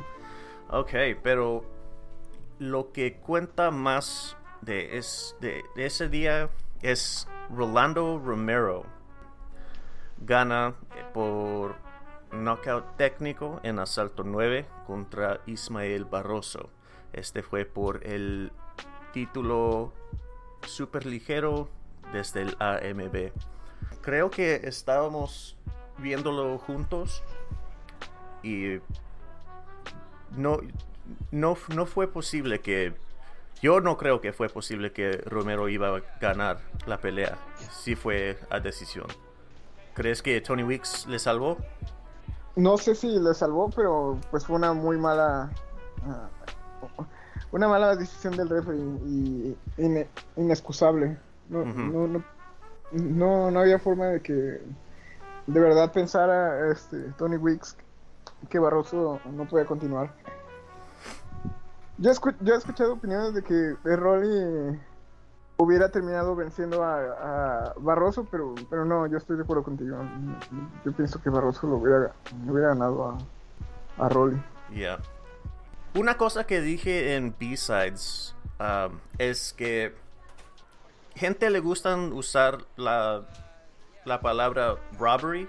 Ok, 0.69 0.91
pero 1.23 1.63
lo 2.59 2.91
que 2.91 3.17
cuenta 3.17 3.71
más 3.71 4.37
de, 4.61 4.97
es, 4.97 5.35
de, 5.41 5.63
ese 5.75 6.09
día 6.09 6.49
es 6.81 7.27
Rolando 7.49 8.21
Romero. 8.23 8.85
Gana 10.19 10.75
eh, 10.95 11.03
por 11.13 11.75
knockout 12.31 12.97
técnico 12.97 13.59
en 13.63 13.79
asalto 13.79 14.23
9 14.23 14.65
contra 14.87 15.41
Ismael 15.45 16.05
Barroso. 16.05 16.69
Este 17.13 17.43
fue 17.43 17.65
por 17.65 18.05
el 18.05 18.51
título 19.13 19.93
super 20.65 21.05
ligero 21.05 21.69
desde 22.11 22.41
el 22.41 22.57
AMB. 22.59 23.31
Creo 24.01 24.29
que 24.29 24.55
estábamos 24.63 25.57
viéndolo 25.97 26.57
juntos 26.57 27.23
y 28.43 28.79
no, 30.31 30.59
no, 31.31 31.57
no 31.75 31.85
fue 31.85 32.07
posible 32.07 32.59
que. 32.61 32.93
Yo 33.61 33.79
no 33.79 33.97
creo 33.97 34.19
que 34.21 34.33
fue 34.33 34.49
posible 34.49 34.91
que 34.91 35.11
Romero 35.25 35.69
iba 35.69 35.95
a 35.97 36.01
ganar 36.19 36.59
la 36.85 36.97
pelea. 36.97 37.37
Si 37.71 37.95
fue 37.95 38.37
a 38.49 38.59
decisión. 38.59 39.07
¿Crees 39.93 40.21
que 40.21 40.39
Tony 40.41 40.63
Weeks 40.63 41.07
le 41.07 41.19
salvó? 41.19 41.57
No 42.57 42.77
sé 42.77 42.95
si 42.95 43.17
le 43.17 43.33
salvó, 43.33 43.69
pero 43.69 44.19
pues 44.29 44.45
fue 44.45 44.57
una 44.57 44.73
muy 44.73 44.97
mala. 44.97 45.49
ah, 46.03 46.27
una 47.51 47.67
mala 47.69 47.95
decisión 47.95 48.35
del 48.35 48.49
referee 48.49 48.79
y 49.05 49.57
ine- 49.77 50.07
inexcusable. 50.35 51.17
No, 51.47 51.63
no, 51.63 52.23
no, 52.91 53.51
no 53.51 53.59
había 53.59 53.79
forma 53.79 54.07
de 54.07 54.21
que 54.21 54.33
de 54.33 55.59
verdad 55.59 55.93
pensara 55.93 56.71
este, 56.71 56.97
Tony 57.17 57.37
Weeks 57.37 57.77
que 58.49 58.59
Barroso 58.59 59.19
no 59.31 59.47
podía 59.47 59.65
continuar. 59.65 60.13
Yo, 61.97 62.11
escu- 62.11 62.35
yo 62.41 62.53
he 62.53 62.57
escuchado 62.57 62.93
opiniones 62.93 63.33
de 63.33 63.43
que 63.43 63.75
Rolly 63.83 64.79
hubiera 65.57 65.89
terminado 65.89 66.35
venciendo 66.35 66.83
a, 66.83 67.73
Barroso, 67.77 68.27
pero, 68.29 68.53
pero 68.69 68.83
no, 68.85 69.07
yo 69.07 69.17
estoy 69.17 69.37
de 69.37 69.43
acuerdo 69.43 69.63
contigo. 69.63 69.97
Yo 70.83 70.91
pienso 70.91 71.21
que 71.21 71.29
Barroso 71.29 71.67
lo 71.67 71.77
hubiera, 71.77 72.13
hubiera 72.47 72.69
ganado 72.69 73.17
a, 73.97 74.05
a 74.05 74.09
Rolly. 74.09 74.41
Yeah. 74.73 74.99
Una 75.93 76.17
cosa 76.17 76.45
que 76.45 76.59
dije 76.59 77.15
en 77.15 77.33
B-Sides 77.39 78.35
um, 78.59 78.99
es 79.17 79.53
que 79.53 79.95
gente 81.15 81.49
le 81.49 81.61
gustan 81.61 82.11
usar 82.11 82.65
la, 82.75 83.23
la 84.03 84.19
palabra 84.19 84.75
robbery, 84.99 85.47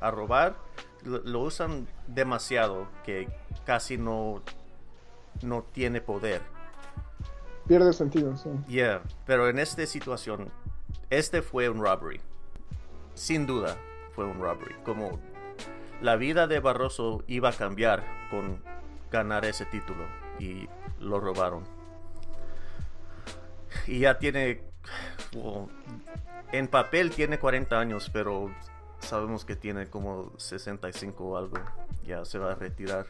a 0.00 0.10
robar, 0.10 0.56
lo 1.04 1.40
usan 1.40 1.86
demasiado, 2.08 2.88
que 3.04 3.28
casi 3.64 3.96
no, 3.96 4.42
no 5.42 5.62
tiene 5.62 6.00
poder. 6.00 6.42
Pierde 7.66 7.92
sentido, 7.92 8.36
sí. 8.36 8.50
Yeah, 8.66 9.02
pero 9.26 9.48
en 9.48 9.58
esta 9.58 9.86
situación, 9.86 10.50
este 11.08 11.42
fue 11.42 11.68
un 11.68 11.80
robbery. 11.80 12.20
Sin 13.14 13.46
duda, 13.46 13.76
fue 14.14 14.24
un 14.24 14.40
robbery. 14.40 14.74
Como 14.84 15.20
la 16.00 16.16
vida 16.16 16.46
de 16.46 16.60
Barroso 16.60 17.22
iba 17.26 17.50
a 17.50 17.52
cambiar 17.52 18.04
con 18.30 18.62
ganar 19.10 19.44
ese 19.44 19.66
título 19.66 20.04
y 20.38 20.68
lo 20.98 21.20
robaron. 21.20 21.64
Y 23.86 24.00
ya 24.00 24.18
tiene, 24.18 24.62
well, 25.34 25.68
en 26.52 26.68
papel 26.68 27.10
tiene 27.10 27.38
40 27.38 27.78
años, 27.78 28.10
pero 28.12 28.50
sabemos 28.98 29.44
que 29.44 29.56
tiene 29.56 29.88
como 29.88 30.32
65 30.38 31.24
o 31.24 31.36
algo. 31.36 31.58
Ya 32.04 32.24
se 32.24 32.38
va 32.38 32.52
a 32.52 32.54
retirar. 32.54 33.06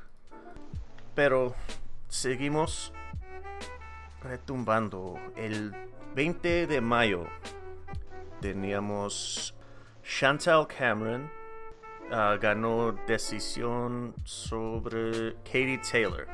Pero 1.15 1.55
seguimos 2.11 2.93
retumbando. 4.23 5.19
El 5.37 5.73
20 6.14 6.67
de 6.67 6.81
mayo 6.81 7.26
teníamos 8.40 9.55
Chantal 10.02 10.67
Cameron. 10.67 11.31
ah, 12.12 12.37
ganó 12.40 12.93
decisión 13.07 14.14
sobre 14.25 15.35
Katie 15.45 15.79
Taylor. 15.79 16.26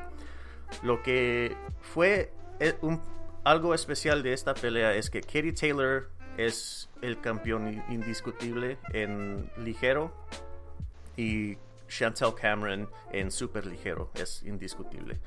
Lo 0.81 1.01
que 1.03 1.55
fue 1.81 2.33
eh, 2.59 2.75
algo 3.43 3.73
especial 3.73 4.23
de 4.23 4.33
esta 4.33 4.53
pelea 4.53 4.95
es 4.95 5.09
que 5.09 5.21
Katie 5.21 5.53
Taylor 5.53 6.09
es 6.35 6.89
el 7.01 7.21
campeón 7.21 7.83
indiscutible 7.89 8.77
en 8.91 9.49
ligero 9.57 10.11
y 11.15 11.57
Chantal 11.87 12.35
Cameron 12.35 12.89
en 13.11 13.31
super 13.31 13.65
ligero 13.65 14.11
es 14.15 14.43
indiscutible. 14.43 15.19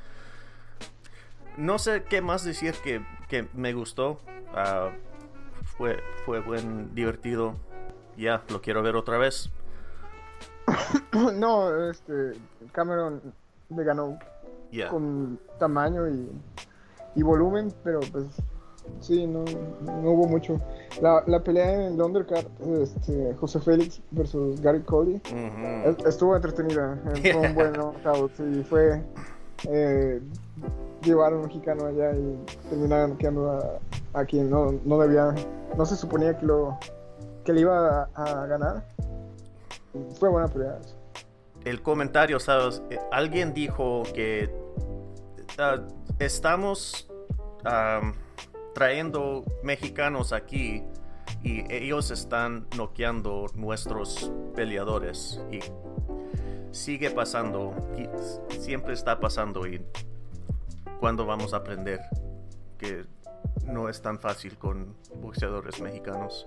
No 1.57 1.79
sé 1.79 2.05
qué 2.09 2.21
más 2.23 2.45
decir 2.45 2.75
que, 2.83 3.05
que 3.29 3.47
me 3.55 3.73
gustó. 3.73 4.19
Ah, 4.55 4.91
fue, 5.77 5.99
fue 6.25 6.41
buen, 6.41 6.95
divertido. 6.95 7.55
Ya, 8.17 8.43
lo 8.51 8.61
quiero 8.61 8.83
ver 8.83 8.97
otra 8.97 9.19
vez. 9.19 9.51
no, 11.35 11.91
este, 11.91 12.33
Cameron 12.73 13.21
le 13.71 13.85
ganó 13.85 14.19
Ya. 14.71 14.89
con 14.89 15.39
tamaño 15.59 16.09
y, 16.09 16.29
y 17.15 17.23
volumen, 17.23 17.73
pero 17.83 18.01
pues 18.13 18.25
sí, 19.01 19.27
no, 19.27 19.45
no 19.85 20.11
hubo 20.11 20.27
mucho. 20.27 20.61
La, 21.01 21.23
la 21.27 21.41
pelea 21.43 21.87
en 21.87 21.95
el 21.95 22.03
undercard, 22.03 22.47
este, 22.83 23.35
José 23.35 23.61
Félix 23.61 24.01
versus 24.11 24.61
Gary 24.61 24.81
Cody, 24.83 25.21
estuvo 26.07 26.35
entretenida, 26.37 26.99
fue 27.21 27.37
un 27.49 27.55
buen 27.55 27.73
knockout 27.73 28.33
y 28.41 28.63
fue 28.65 29.03
eh, 29.69 30.21
llevar 31.03 31.33
a 31.33 31.37
un 31.37 31.43
mexicano 31.43 31.87
allá 31.87 32.13
y 32.13 32.39
terminar 32.69 33.17
quedando 33.17 33.81
a, 34.13 34.25
quien 34.25 34.51
no, 34.51 34.73
no 34.85 34.99
debía, 34.99 35.35
no 35.77 35.87
se 35.87 35.97
suponía 35.97 36.37
que 36.39 36.47
lo 36.47 36.79
que 37.45 37.53
le 37.53 37.61
iba 37.61 38.09
a, 38.15 38.47
ganar. 38.47 38.87
Fue 40.19 40.29
buena 40.29 40.49
pelea. 40.49 40.79
el 41.65 41.83
comentario, 41.83 42.39
¿sabes? 42.39 42.83
Eh, 42.91 42.99
Alguien 43.11 43.53
dijo 43.53 44.05
que 44.15 44.51
ah, 45.59 45.79
estamos 46.19 47.11
am, 47.65 48.15
trayendo 48.75 49.45
mexicanos 49.63 50.33
aquí 50.33 50.85
y 51.43 51.65
ellos 51.73 52.11
están 52.11 52.67
noqueando 52.77 53.47
nuestros 53.55 54.31
peleadores 54.55 55.41
y 55.51 55.61
sigue 56.71 57.11
pasando, 57.11 57.75
siempre 58.49 58.95
está 58.95 59.19
pasando 59.19 59.67
y 59.67 59.85
cuando 61.01 61.25
vamos 61.25 61.55
a 61.55 61.59
aprender 61.59 62.01
que 62.79 63.07
no 63.65 63.89
es 63.89 64.03
tan 64.03 64.19
fácil 64.19 64.57
con 64.59 64.95
boxeadores 65.17 65.81
mexicanos. 65.81 66.47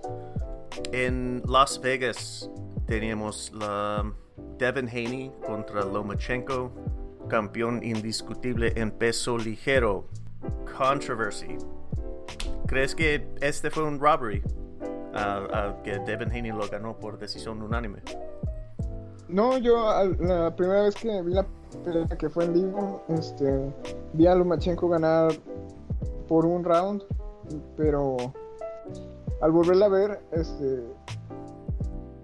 En 0.92 1.42
Las 1.46 1.80
Vegas 1.80 2.48
teníamos 2.86 3.52
la 3.52 4.12
Devin 4.58 4.88
Haney 4.88 5.32
contra 5.44 5.84
Lomachenko, 5.84 6.70
campeón 7.28 7.82
indiscutible 7.82 8.72
en 8.76 8.92
peso 8.92 9.36
ligero. 9.36 10.08
Controversy. 10.78 11.56
¿Crees 12.66 12.94
que 12.94 13.26
este 13.40 13.70
fue 13.70 13.82
un 13.82 13.98
robbery? 13.98 14.42
que 15.84 15.98
Devin 16.00 16.30
Haney 16.30 16.50
lo 16.50 16.68
ganó 16.68 16.98
por 16.98 17.18
decisión 17.18 17.62
unánime. 17.62 18.00
No, 19.28 19.58
yo 19.58 19.88
la 20.18 20.54
primera 20.54 20.82
vez 20.82 20.94
que 20.96 21.22
vi 21.22 21.32
la 21.32 21.46
que 22.18 22.28
fue 22.28 22.44
en 22.44 22.52
vivo, 22.54 23.02
este, 23.08 23.72
vi 24.12 24.26
a 24.26 24.34
Lomachenko 24.34 24.88
ganar 24.88 25.32
por 26.28 26.46
un 26.46 26.64
round, 26.64 27.02
pero 27.76 28.16
al 29.40 29.52
volverla 29.52 29.86
a 29.86 29.88
ver, 29.88 30.20
este, 30.32 30.82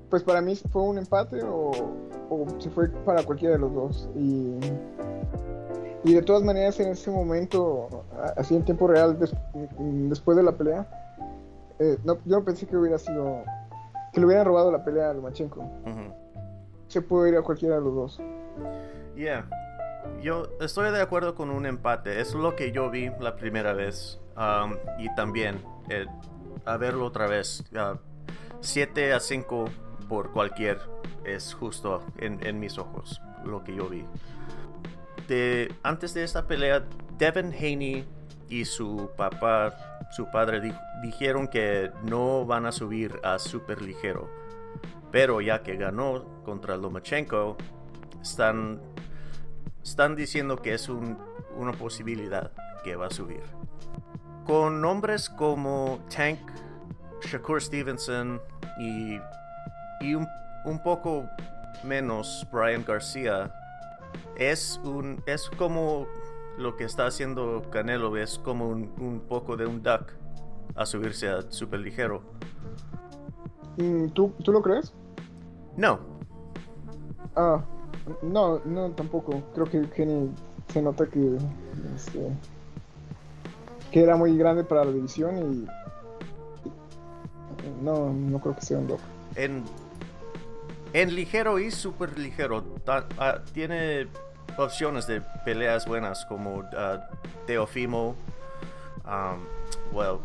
pues 0.08 0.22
para 0.22 0.40
mí 0.40 0.56
fue 0.56 0.82
un 0.82 0.98
empate 0.98 1.42
o, 1.42 1.70
se 2.58 2.70
fue 2.70 2.88
para 3.04 3.22
cualquiera 3.24 3.54
de 3.54 3.60
los 3.60 3.74
dos. 3.74 4.08
Y, 4.16 4.56
y 6.04 6.14
de 6.14 6.22
todas 6.22 6.42
maneras 6.42 6.78
en 6.80 6.88
ese 6.88 7.10
momento, 7.10 7.88
así 8.36 8.56
en 8.56 8.64
tiempo 8.64 8.86
real, 8.86 9.18
después 10.08 10.36
de 10.36 10.42
la 10.42 10.52
pelea, 10.52 10.86
eh, 11.78 11.98
no, 12.04 12.14
yo 12.26 12.38
no 12.38 12.44
pensé 12.44 12.66
que 12.66 12.76
hubiera 12.76 12.98
sido, 12.98 13.42
que 14.12 14.20
le 14.20 14.26
hubieran 14.26 14.46
robado 14.46 14.70
la 14.70 14.84
pelea 14.84 15.10
a 15.10 15.14
Lomachenko. 15.14 15.64
Se 16.88 17.00
pudo 17.00 17.26
ir 17.26 17.36
a 17.36 17.42
cualquiera 17.42 17.76
de 17.76 17.80
los 17.82 17.94
dos. 17.94 18.20
Yeah. 19.20 19.44
Yo 20.22 20.48
estoy 20.62 20.90
de 20.92 21.02
acuerdo 21.02 21.34
con 21.34 21.50
un 21.50 21.66
empate. 21.66 22.22
Es 22.22 22.32
lo 22.32 22.56
que 22.56 22.72
yo 22.72 22.88
vi 22.88 23.10
la 23.20 23.36
primera 23.36 23.74
vez. 23.74 24.18
Um, 24.34 24.76
y 24.98 25.14
también 25.14 25.62
eh, 25.90 26.06
a 26.64 26.78
verlo 26.78 27.04
otra 27.04 27.26
vez. 27.26 27.62
7 28.60 29.12
a 29.12 29.20
5 29.20 29.66
por 30.08 30.32
cualquier 30.32 30.80
es 31.24 31.52
justo 31.52 32.02
en, 32.16 32.58
mis 32.58 32.78
ojos 32.78 33.20
lo 33.44 33.62
que 33.62 33.74
yo 33.74 33.90
vi. 33.90 34.06
De, 35.28 35.70
antes 35.82 36.14
de 36.14 36.24
esta 36.24 36.46
pelea, 36.46 36.82
Devin 37.18 37.52
Haney 37.52 38.06
y 38.48 38.64
su 38.64 39.10
papá, 39.18 40.08
su 40.12 40.30
padre, 40.30 40.72
dijeron 41.02 41.46
que 41.46 41.90
no 42.04 42.46
van 42.46 42.64
a 42.64 42.72
subir 42.72 43.20
a 43.22 43.38
super 43.38 43.82
ligero. 43.82 44.30
Pero 45.12 45.42
ya 45.42 45.62
que 45.62 45.76
ganó 45.76 46.42
contra 46.42 46.78
Lomachenko, 46.78 47.58
están 48.22 48.80
están 49.82 50.16
diciendo 50.16 50.56
que 50.56 50.74
es 50.74 50.88
una 50.88 51.72
posibilidad 51.72 52.52
que 52.84 52.96
va 52.96 53.06
a 53.06 53.10
subir. 53.10 53.42
Con 54.46 54.80
nombres 54.80 55.28
como 55.28 56.00
Tank, 56.14 56.38
Shakur 57.22 57.60
Stevenson 57.60 58.40
y, 58.78 59.18
y 60.00 60.14
un, 60.14 60.26
poco 60.82 61.28
menos 61.84 62.46
Brian 62.52 62.84
García, 62.84 63.54
es, 64.36 64.80
un, 64.84 65.22
es 65.26 65.50
como 65.50 66.06
lo 66.58 66.76
que 66.76 66.84
está 66.84 67.06
haciendo 67.06 67.62
Canelo, 67.70 68.16
es 68.16 68.38
como 68.38 68.68
un, 68.68 69.22
poco 69.28 69.56
de 69.56 69.66
un 69.66 69.82
duck 69.82 70.12
a 70.74 70.86
subirse 70.86 71.28
a 71.28 71.42
super 71.50 71.80
ligero. 71.80 72.22
Mm, 73.76 74.08
¿Tú, 74.08 74.34
¿Tú 74.42 74.52
lo 74.52 74.62
crees? 74.62 74.94
No. 75.76 76.00
Ah, 77.36 77.64
no, 78.22 78.60
no, 78.64 78.90
tampoco. 78.90 79.42
Creo 79.54 79.66
que 79.66 79.88
Kenny 79.90 80.30
se 80.72 80.82
nota 80.82 81.06
que 81.06 81.38
este, 81.94 82.30
que 83.90 84.02
era 84.02 84.16
muy 84.16 84.36
grande 84.36 84.64
para 84.64 84.84
la 84.84 84.92
división 84.92 85.36
y, 85.38 85.66
no, 87.82 88.12
no 88.12 88.40
creo 88.40 88.54
que 88.54 88.62
sea 88.62 88.78
un 88.78 88.88
loco. 88.88 89.02
En, 89.36 89.64
en 90.92 91.14
ligero 91.14 91.58
y 91.58 91.70
super 91.70 92.18
ligero 92.18 92.64
ah, 92.86 93.38
tiene 93.52 94.08
opciones 94.56 95.06
de 95.06 95.20
peleas 95.44 95.86
buenas 95.86 96.24
como 96.26 96.58
uh, 96.58 96.64
Teofimo, 97.46 98.14
um, 99.04 99.96
well, 99.96 100.18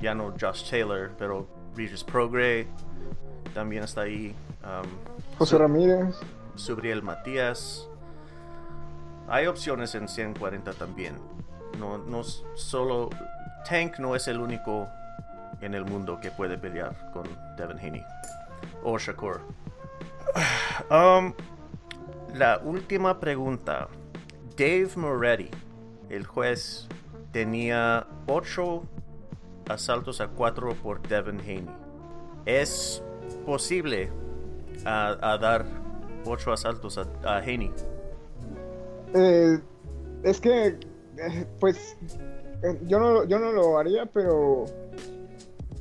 ya 0.00 0.14
no 0.14 0.32
Josh 0.40 0.68
Taylor, 0.68 1.10
pero 1.18 1.46
Regis 1.76 2.04
Progre 2.04 2.66
también 3.54 3.84
está 3.84 4.02
ahí. 4.02 4.34
Um, 4.62 4.88
José 5.38 5.58
Ramírez. 5.58 6.16
Subriel 6.62 7.02
Matías. 7.02 7.88
Hay 9.28 9.46
opciones 9.46 9.96
en 9.96 10.06
140 10.06 10.72
también. 10.74 11.18
No, 11.76 11.98
no 11.98 12.22
solo 12.22 13.10
Tank 13.68 13.98
no 13.98 14.14
es 14.14 14.28
el 14.28 14.38
único 14.38 14.88
en 15.60 15.74
el 15.74 15.84
mundo 15.84 16.20
que 16.20 16.30
puede 16.30 16.56
pelear 16.56 17.10
con 17.12 17.24
Devin 17.56 17.78
Haney 17.78 18.04
o 18.82 18.98
Shakur. 18.98 19.40
Um, 20.90 21.34
la 22.34 22.58
última 22.58 23.20
pregunta. 23.20 23.88
Dave 24.56 24.90
Moretti, 24.96 25.50
el 26.08 26.26
juez, 26.26 26.88
tenía 27.30 28.06
8 28.26 28.82
asaltos 29.68 30.20
a 30.20 30.28
4 30.28 30.74
por 30.76 31.02
Devin 31.02 31.40
Haney. 31.40 31.70
¿Es 32.46 33.02
posible 33.44 34.10
a 34.84 35.38
dar 35.40 35.81
ocho 36.24 36.52
asaltos 36.52 36.98
a, 36.98 37.06
a 37.24 37.38
Haney? 37.38 37.70
Eh, 39.14 39.58
es 40.22 40.40
que, 40.40 40.66
eh, 40.66 41.46
pues, 41.60 41.96
eh, 42.62 42.80
yo 42.86 42.98
no, 42.98 43.24
yo 43.24 43.38
no 43.38 43.52
lo 43.52 43.78
haría, 43.78 44.06
pero 44.06 44.64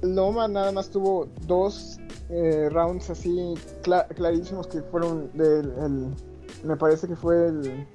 Loma 0.02 0.48
nada 0.48 0.72
más 0.72 0.90
tuvo 0.90 1.28
dos 1.46 1.98
rounds 2.70 3.10
así 3.10 3.56
clarísimos 4.16 4.66
que 4.68 4.82
fueron 4.84 5.30
del, 5.34 6.16
me 6.64 6.78
parece 6.78 7.06
que 7.06 7.16
fue 7.18 7.48
el, 7.48 7.86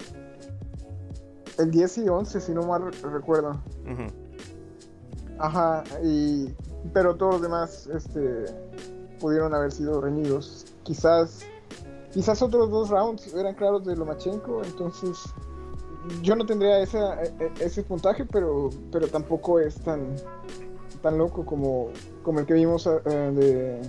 el 1.59 1.71
10 1.71 1.99
y 1.99 2.09
11, 2.11 2.41
si 2.43 2.53
no 2.53 2.63
mal 2.65 2.93
recuerdo. 3.03 3.59
Ajá, 5.39 5.85
y, 6.03 6.55
pero 6.93 7.17
todos 7.17 7.35
los 7.35 7.43
demás 7.43 7.87
este, 7.87 8.45
pudieron 9.21 9.55
haber 9.55 9.73
sido 9.73 10.01
reñidos. 10.01 10.67
Quizás 10.83 11.47
Quizás 12.17 12.41
otros 12.41 12.71
dos 12.71 12.89
rounds 12.89 13.35
eran 13.35 13.55
claros 13.57 13.85
de 13.85 13.95
Lomachenko, 13.95 14.65
entonces 14.65 15.23
yo 16.23 16.35
no 16.35 16.47
tendría 16.47 16.81
ese, 16.81 16.99
e, 16.99 17.53
ese 17.61 17.83
puntaje, 17.83 18.25
pero, 18.25 18.71
pero 18.91 19.07
tampoco 19.07 19.61
es 19.61 19.75
tan, 19.83 20.17
tan 21.03 21.19
loco 21.19 21.45
como, 21.45 21.91
como 22.23 22.41
el 22.41 22.47
que 22.47 22.55
vimos 22.55 22.87
eh, 22.87 23.01
de 23.05 23.83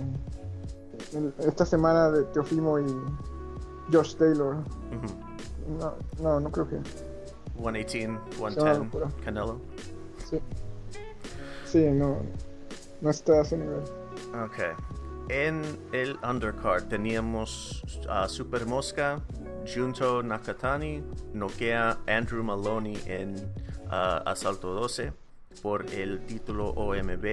esta 1.38 1.64
semana 1.64 2.10
de 2.10 2.24
Teofimo 2.24 2.78
y 2.78 2.84
Josh 3.90 4.16
Taylor. 4.16 4.56
no, 5.80 5.94
no, 6.22 6.38
no 6.38 6.52
creo 6.52 6.68
que. 6.68 6.80
118, 7.56 8.20
110, 8.36 9.14
Canelo. 9.24 9.58
Sí. 10.28 10.38
Sí, 11.64 11.90
no, 11.92 12.18
no 13.00 13.08
está 13.08 13.32
a 13.32 13.40
ese 13.40 13.56
nivel. 13.56 13.80
Ok. 14.34 14.87
En 15.28 15.62
el 15.92 16.16
undercard. 16.28 16.84
Teníamos 16.84 17.82
a 18.08 18.28
Super 18.28 18.66
Mosca, 18.66 19.20
Junto 19.66 20.22
Nakatani, 20.22 21.02
noquea 21.34 21.98
Andrew 22.06 22.42
Maloney 22.42 22.98
en 23.06 23.36
Asalto 23.90 24.74
12 24.74 25.12
por 25.62 25.84
el 25.92 26.20
título 26.26 26.70
OMB. 26.70 27.26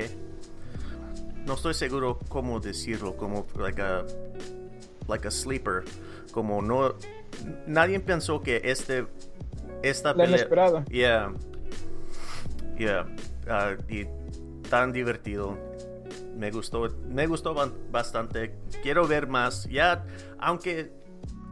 No 1.46 1.54
estoy 1.54 1.74
seguro 1.74 2.20
cómo 2.28 2.60
decirlo, 2.60 3.16
como 3.16 3.46
like 3.58 3.82
a, 3.82 4.04
like 5.08 5.28
a 5.28 5.32
sleeper, 5.32 5.84
como 6.32 6.62
no 6.62 6.96
nadie 7.68 8.00
pensó 8.00 8.42
que 8.42 8.62
este 8.64 9.06
esta 9.84 10.14
La 10.14 10.26
pelea 10.26 10.86
yeah. 10.90 11.34
Yeah. 12.78 13.06
Uh, 13.48 13.78
y 13.92 14.08
tan 14.70 14.92
divertido 14.92 15.58
me 16.36 16.52
gustó, 16.52 16.88
me 17.08 17.28
gustó 17.28 17.56
bastante. 17.92 18.60
Quiero 18.84 19.08
ver 19.08 19.28
más. 19.28 19.68
Ya, 19.70 20.06
aunque 20.40 20.92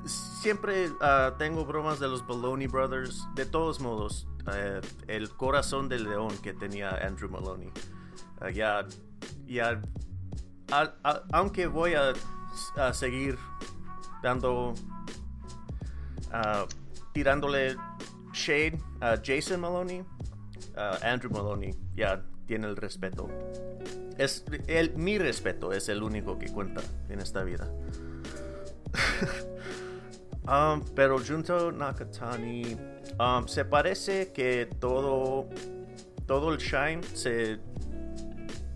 siempre 0.05 0.89
ah, 1.01 1.35
tengo 1.37 1.65
bromas 1.65 1.99
de 1.99 2.07
los 2.07 2.27
Maloney 2.27 2.67
Brothers, 2.67 3.27
de 3.35 3.45
todos 3.45 3.79
modos, 3.79 4.27
eh, 4.53 4.81
el 5.07 5.29
corazón 5.29 5.87
del 5.89 6.03
león 6.03 6.35
que 6.41 6.53
tenía 6.53 6.89
Andrew 6.89 7.29
Maloney. 7.29 7.71
Ah, 8.41 8.49
ya, 8.49 8.85
ya, 9.45 9.81
aunque 11.31 11.67
voy 11.67 11.93
a, 11.93 12.13
seguir 12.93 13.37
dando, 14.21 14.73
ah, 16.31 16.65
tirándole 17.13 17.75
shade 18.33 18.79
a 18.99 19.15
Jason 19.23 19.61
Maloney, 19.61 20.03
Andrew 21.03 21.31
Maloney, 21.31 21.73
ya 21.95 22.23
tiene 22.47 22.67
el 22.67 22.75
respeto. 22.75 23.29
Es 24.17 24.45
el, 24.67 24.95
mi 24.95 25.17
respeto 25.17 25.71
es 25.73 25.89
el 25.89 26.03
único 26.03 26.37
que 26.37 26.51
cuenta 26.51 26.81
en 27.09 27.19
esta 27.19 27.43
vida. 27.43 27.67
Um, 30.45 30.83
pero 30.93 31.19
Junto 31.25 31.71
Nakatani 31.71 32.75
um, 33.17 33.47
se 33.47 33.63
parece 33.63 34.33
que 34.33 34.65
todo 34.77 35.47
todo 36.25 36.51
el 36.51 36.57
shine 36.57 37.01
se 37.13 37.59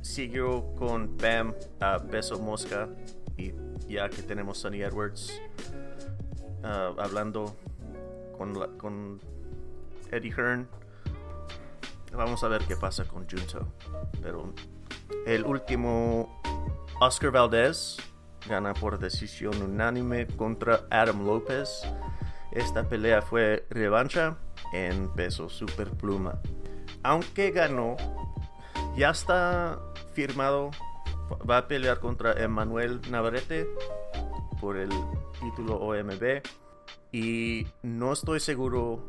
siguió 0.01 0.73
con 0.77 1.17
Bam 1.17 1.53
a 1.81 1.99
peso 1.99 2.39
mosca 2.39 2.87
y 3.35 3.51
ya 3.89 4.07
que 4.09 4.21
tenemos 4.21 4.59
Sonny 4.59 4.81
Edwards 4.81 5.41
ah, 6.63 6.93
hablando 6.99 7.53
con, 8.37 8.57
la- 8.57 8.67
con 8.77 9.19
Eddie 10.09 10.31
Hearn, 10.31 10.69
vamos 12.13 12.45
a 12.45 12.47
ver 12.47 12.61
qué 12.65 12.77
pasa 12.77 13.03
con 13.03 13.27
Junto. 13.29 13.67
Pero 14.21 14.53
el 15.25 15.45
último, 15.45 16.41
Oscar 16.99 17.31
Valdez 17.31 17.97
gana 18.47 18.73
por 18.73 18.97
decisión 18.97 19.61
unánime 19.61 20.27
contra 20.27 20.85
Adam 20.89 21.25
López. 21.25 21.81
Esta 22.51 22.87
pelea 22.87 23.21
fue 23.21 23.65
revancha 23.69 24.37
en 24.73 25.09
peso 25.13 25.49
superpluma. 25.49 26.39
Aunque 27.03 27.51
ganó, 27.51 27.97
ya 28.95 29.09
está 29.11 29.79
firmado. 30.13 30.71
Va 31.49 31.57
a 31.57 31.67
pelear 31.67 31.99
contra 31.99 32.33
Emmanuel 32.41 33.01
Navarrete 33.09 33.67
por 34.59 34.77
el 34.77 34.89
título 35.41 35.75
OMB. 35.75 36.41
Y 37.11 37.67
no 37.83 38.13
estoy 38.13 38.39
seguro 38.39 39.03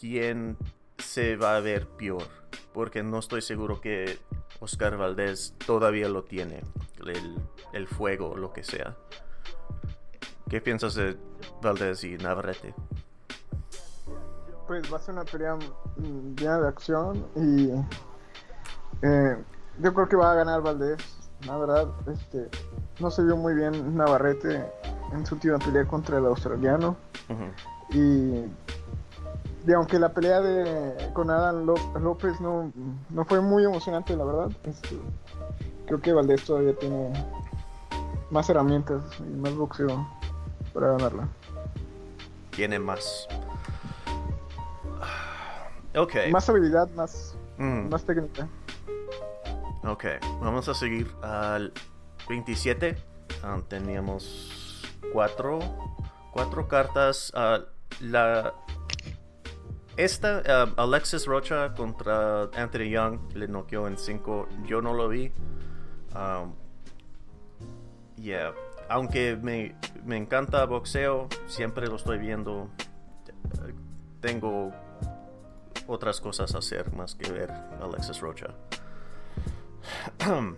quién 0.00 0.56
se 0.98 1.36
va 1.36 1.56
a 1.56 1.60
ver 1.60 1.86
peor. 1.86 2.26
Porque 2.72 3.02
no 3.02 3.18
estoy 3.18 3.42
seguro 3.42 3.80
que 3.80 4.18
Oscar 4.60 4.96
Valdez 4.96 5.54
todavía 5.66 6.08
lo 6.08 6.22
tiene. 6.24 6.62
El, 7.00 7.42
el 7.72 7.88
fuego 7.88 8.36
lo 8.36 8.52
que 8.52 8.62
sea. 8.62 8.96
¿Qué 10.48 10.60
piensas 10.60 10.94
de 10.94 11.16
Valdez 11.62 12.04
y 12.04 12.16
Navarrete? 12.16 12.74
Pues 14.66 14.92
va 14.92 14.96
a 14.96 15.00
ser 15.00 15.14
una 15.14 15.24
pelea 15.24 15.58
llena 16.36 16.60
de 16.60 16.68
acción 16.68 17.26
y 17.36 17.70
eh, 19.02 19.36
yo 19.78 19.94
creo 19.94 20.08
que 20.08 20.16
va 20.16 20.32
a 20.32 20.34
ganar 20.34 20.62
Valdés. 20.62 20.98
La 21.46 21.56
verdad, 21.56 21.88
este, 22.12 22.48
no 22.98 23.10
se 23.10 23.22
vio 23.22 23.36
muy 23.36 23.54
bien 23.54 23.96
Navarrete 23.96 24.64
en 25.12 25.24
su 25.24 25.36
última 25.36 25.58
pelea 25.58 25.86
contra 25.86 26.18
el 26.18 26.26
australiano 26.26 26.96
y, 27.90 28.44
y 29.66 29.72
aunque 29.72 29.98
la 29.98 30.12
pelea 30.12 30.40
de 30.40 31.12
con 31.12 31.30
Adam 31.30 31.64
Ló- 31.66 31.98
López 32.00 32.40
no, 32.40 32.72
no 33.10 33.24
fue 33.24 33.40
muy 33.40 33.64
emocionante, 33.64 34.16
la 34.16 34.24
verdad, 34.24 34.50
este, 34.64 34.98
creo 35.86 36.00
que 36.00 36.12
Valdés 36.12 36.44
todavía 36.44 36.74
tiene 36.78 37.12
más 38.30 38.48
herramientas 38.48 39.02
y 39.20 39.36
más 39.36 39.54
boxeo 39.54 40.06
para 40.72 40.92
ganarla. 40.92 41.28
Tiene 42.50 42.78
más. 42.78 43.26
Ok. 45.96 46.14
Más 46.30 46.48
habilidad, 46.48 46.88
más, 46.90 47.34
Mm, 47.58 47.88
más 47.90 48.04
técnica. 48.04 48.48
Ok, 49.84 50.04
vamos 50.40 50.68
a 50.68 50.74
seguir 50.74 51.10
al 51.22 51.72
27. 52.28 52.96
Ah, 53.42 53.58
teníamos 53.68 54.82
cuatro, 55.12 55.58
cuatro 56.32 56.68
cartas. 56.68 57.32
Ah, 57.34 57.60
la, 58.00 58.54
esta, 60.04 60.42
ah, 60.46 60.72
Alexis 60.76 61.26
Rocha 61.26 61.74
contra 61.74 62.44
Anthony 62.54 62.88
Young, 62.90 63.18
le 63.34 63.48
noqueó 63.48 63.86
en 63.86 63.98
5. 63.98 64.48
Yo 64.64 64.80
no 64.80 64.94
lo 64.94 65.08
vi. 65.08 65.32
Um, 66.14 66.54
yeah. 68.16 68.52
Aunque 68.88 69.36
me, 69.36 69.76
me 70.04 70.16
encanta 70.16 70.64
boxeo, 70.64 71.28
siempre 71.46 71.86
lo 71.86 71.96
estoy 71.96 72.18
viendo. 72.18 72.68
Tengo 74.20 74.72
otras 75.86 76.20
cosas 76.20 76.54
a 76.54 76.58
hacer 76.58 76.92
más 76.94 77.14
que 77.14 77.30
ver 77.30 77.50
Alexis 77.80 78.20
Rocha. 78.20 78.48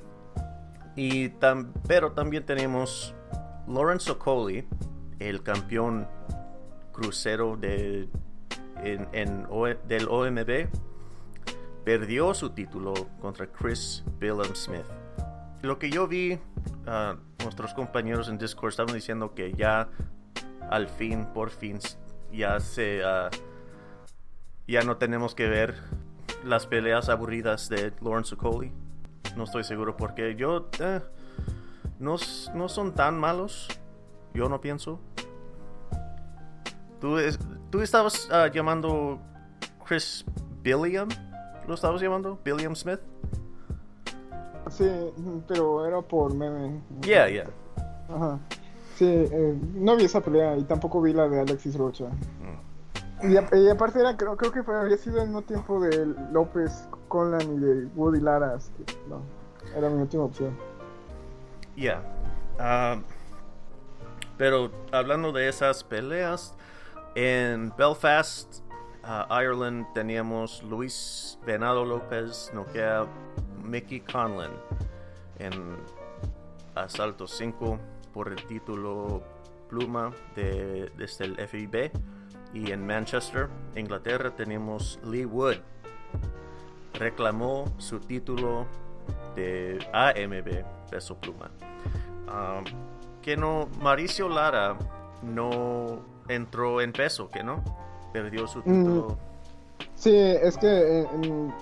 y 0.97 1.29
tam- 1.31 1.73
pero 1.87 2.13
también 2.13 2.45
tenemos 2.47 3.15
Lawrence 3.67 4.11
Okoli, 4.11 4.67
el 5.19 5.43
campeón 5.43 6.09
crucero 6.93 7.57
de, 7.57 8.09
en- 8.83 9.09
en 9.13 9.47
O- 9.51 9.67
del 9.67 10.09
OMB, 10.09 10.69
perdió 11.85 12.33
su 12.35 12.51
título 12.51 12.95
contra 13.21 13.47
Chris 13.47 14.05
Billum 14.19 14.55
Smith. 14.55 14.85
Lo 15.63 15.79
que 15.79 15.91
yo 15.91 16.07
vi, 16.09 16.39
ah, 16.87 17.17
nuestros 17.43 17.75
compañeros 17.75 18.29
en 18.29 18.39
Discord 18.39 18.71
estaban 18.71 18.95
diciendo 18.95 19.35
que 19.35 19.53
ya 19.53 19.89
al 20.71 20.89
fin, 20.89 21.27
por 21.35 21.51
fin, 21.51 21.79
ya 22.33 22.59
se 22.61 23.03
ah, 23.05 23.31
ya 24.67 24.83
no 24.83 24.97
tenemos 24.97 25.35
que 25.35 25.49
ver 25.49 25.75
las 26.45 26.67
peleas 26.67 27.09
aburridas 27.09 27.69
de 27.69 27.93
Lawrence 28.01 28.35
Okoli. 28.35 28.73
No 29.37 29.45
estoy 29.45 29.65
seguro 29.65 29.97
porque 29.97 30.35
yo 30.37 30.69
eh, 30.81 31.01
no, 31.99 32.17
no 32.55 32.69
son 32.69 32.95
tan 32.95 33.19
malos. 33.19 33.69
Yo 34.35 34.49
no 34.49 34.61
pienso. 34.61 34.99
¿Tú, 37.03 37.19
es- 37.19 37.39
tú 37.71 37.81
estabas 37.83 38.29
ah, 38.31 38.47
llamando 38.47 39.19
Chris 39.87 40.25
Billiam? 40.63 41.09
¿Lo 41.69 41.75
estabas 41.75 42.01
llamando? 42.01 42.39
¿Billiam 42.45 42.75
Smith? 42.75 43.01
Sí, 44.71 44.89
pero 45.49 45.85
era 45.87 46.01
por 46.01 46.33
meme. 46.35 46.81
Yeah, 47.03 47.29
yeah. 47.29 47.47
Ajá. 48.09 48.39
Sí, 48.95 49.07
eh, 49.07 49.59
no 49.75 49.97
vi 49.97 50.05
esa 50.05 50.21
pelea 50.21 50.57
y 50.57 50.63
tampoco 50.65 51.03
vi 51.03 51.13
la 51.13 51.29
de 51.29 51.41
Alexis 51.41 51.77
Rocha. 51.77 52.07
Mm. 52.07 53.33
Y, 53.33 53.37
a- 53.37 53.49
y 53.53 53.69
aparte 53.69 53.99
era, 54.01 54.17
creo, 54.17 54.37
creo 54.37 54.53
que 54.53 54.63
fue, 54.63 54.77
había 54.79 54.97
sido 54.97 55.21
al 55.21 55.27
mismo 55.27 55.43
tiempo 55.43 55.81
de 55.81 56.07
López 56.33 56.89
Conlan 57.09 57.55
y 57.57 57.59
de 57.59 57.87
Woody 57.97 58.21
Lara. 58.21 58.57
que, 58.87 58.95
no, 59.09 59.23
era 59.77 59.89
mi 59.91 60.01
última 60.03 60.25
opción. 60.25 60.57
Yeah. 61.75 62.01
Ah, 62.59 63.01
pero 64.39 64.71
hablando 64.93 65.33
de 65.33 65.49
esas 65.49 65.83
peleas, 65.85 66.55
en 67.15 67.73
Belfast, 67.77 68.63
ah, 69.05 69.27
Ireland, 69.31 69.87
teníamos 69.95 70.63
Luis 70.63 71.39
Venado 71.45 71.85
López 71.85 72.51
noquea 72.55 73.07
Mickey 73.63 74.01
Conlon 74.01 74.53
en 75.39 75.77
Asalto 76.75 77.27
5 77.27 77.79
por 78.13 78.29
el 78.29 78.45
título 78.47 79.23
Pluma 79.69 80.13
de, 80.37 80.91
desde 80.97 81.25
el 81.25 81.37
FIB. 81.49 81.91
Y 82.55 82.71
en 82.71 82.87
Manchester, 82.87 83.49
Inglaterra, 83.75 84.31
tenemos 84.37 85.01
Lee 85.05 85.25
Wood. 85.25 85.57
Reclamó 86.95 87.65
su 87.79 87.99
título 87.99 88.67
de 89.35 89.79
AMB 89.93 90.91
peso 90.91 91.17
pluma. 91.19 91.51
Um, 92.29 92.65
que 93.23 93.37
no, 93.37 93.69
Mauricio 93.81 94.29
Lara 94.29 94.77
no 95.23 96.12
entró 96.29 96.81
en 96.81 96.93
peso, 96.93 97.29
que 97.29 97.43
no, 97.43 97.63
perdió 98.13 98.47
su 98.47 98.63
título. 98.63 99.17
Sí, 99.95 100.15
es 100.15 100.57
que 100.59 101.03
en- 101.03 101.53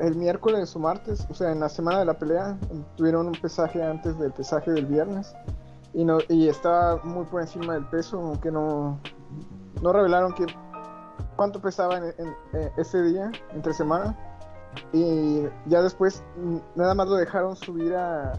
el 0.00 0.16
miércoles 0.16 0.74
o 0.74 0.78
martes, 0.80 1.26
o 1.30 1.34
sea, 1.34 1.52
en 1.52 1.60
la 1.60 1.68
semana 1.68 2.00
de 2.00 2.04
la 2.04 2.14
pelea, 2.18 2.56
tuvieron 2.96 3.26
un 3.28 3.32
pesaje 3.34 3.82
antes 3.82 4.18
del 4.18 4.32
pesaje 4.32 4.72
del 4.72 4.86
viernes 4.86 5.34
y 5.92 6.04
no 6.04 6.18
y 6.28 6.48
estaba 6.48 6.96
muy 7.04 7.24
por 7.26 7.40
encima 7.42 7.74
del 7.74 7.84
peso, 7.86 8.18
aunque 8.18 8.50
no 8.50 8.98
no 9.82 9.92
revelaron 9.92 10.32
que 10.34 10.46
cuánto 11.36 11.60
pesaba 11.60 11.98
en, 11.98 12.04
en- 12.18 12.34
eh, 12.54 12.72
ese 12.76 13.02
día 13.02 13.30
entre 13.52 13.72
semana 13.72 14.16
y 14.92 15.42
ya 15.66 15.80
después 15.82 16.24
mm, 16.36 16.56
nada 16.74 16.94
más 16.94 17.06
lo 17.08 17.14
dejaron 17.14 17.54
subir 17.54 17.94
a 17.94 18.32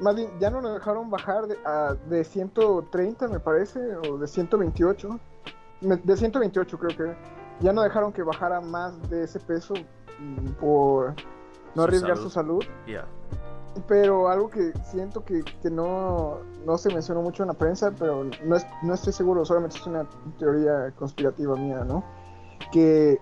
más 0.00 0.14
bien 0.16 0.28
ya 0.40 0.50
no 0.50 0.60
lo 0.60 0.72
dejaron 0.74 1.10
bajar 1.10 1.46
de, 1.46 1.56
a- 1.64 1.94
de 2.08 2.24
130 2.24 3.28
me 3.28 3.40
parece 3.40 3.78
o 3.96 4.18
de 4.18 4.26
128 4.26 5.18
Me- 5.82 5.96
de 5.96 6.16
128 6.16 6.78
creo 6.78 6.96
que 6.96 7.16
ya 7.60 7.72
no 7.72 7.82
dejaron 7.82 8.12
que 8.12 8.22
bajara 8.22 8.60
más 8.60 9.08
de 9.10 9.24
ese 9.24 9.38
peso 9.40 9.74
mm, 10.20 10.48
por 10.60 11.10
no 11.10 11.14
Su 11.74 11.82
arriesgar 11.82 12.16
salud. 12.16 12.22
su 12.22 12.30
salud 12.30 12.64
Yeah. 12.86 13.06
pero 13.88 14.28
algo 14.28 14.48
que 14.50 14.72
siento 14.84 15.24
que, 15.24 15.42
que 15.62 15.70
no, 15.70 16.38
no 16.64 16.78
se 16.78 16.92
mencionó 16.94 17.22
mucho 17.22 17.42
en 17.42 17.48
la 17.48 17.54
prensa, 17.54 17.92
pero 17.98 18.24
no, 18.44 18.56
es- 18.56 18.66
no 18.82 18.94
estoy 18.94 19.12
seguro, 19.12 19.44
solamente 19.44 19.76
es 19.78 19.86
una 19.86 20.06
teoría 20.38 20.92
conspirativa 20.96 21.56
mía, 21.56 21.82
¿no? 21.84 22.04
Que 22.72 23.20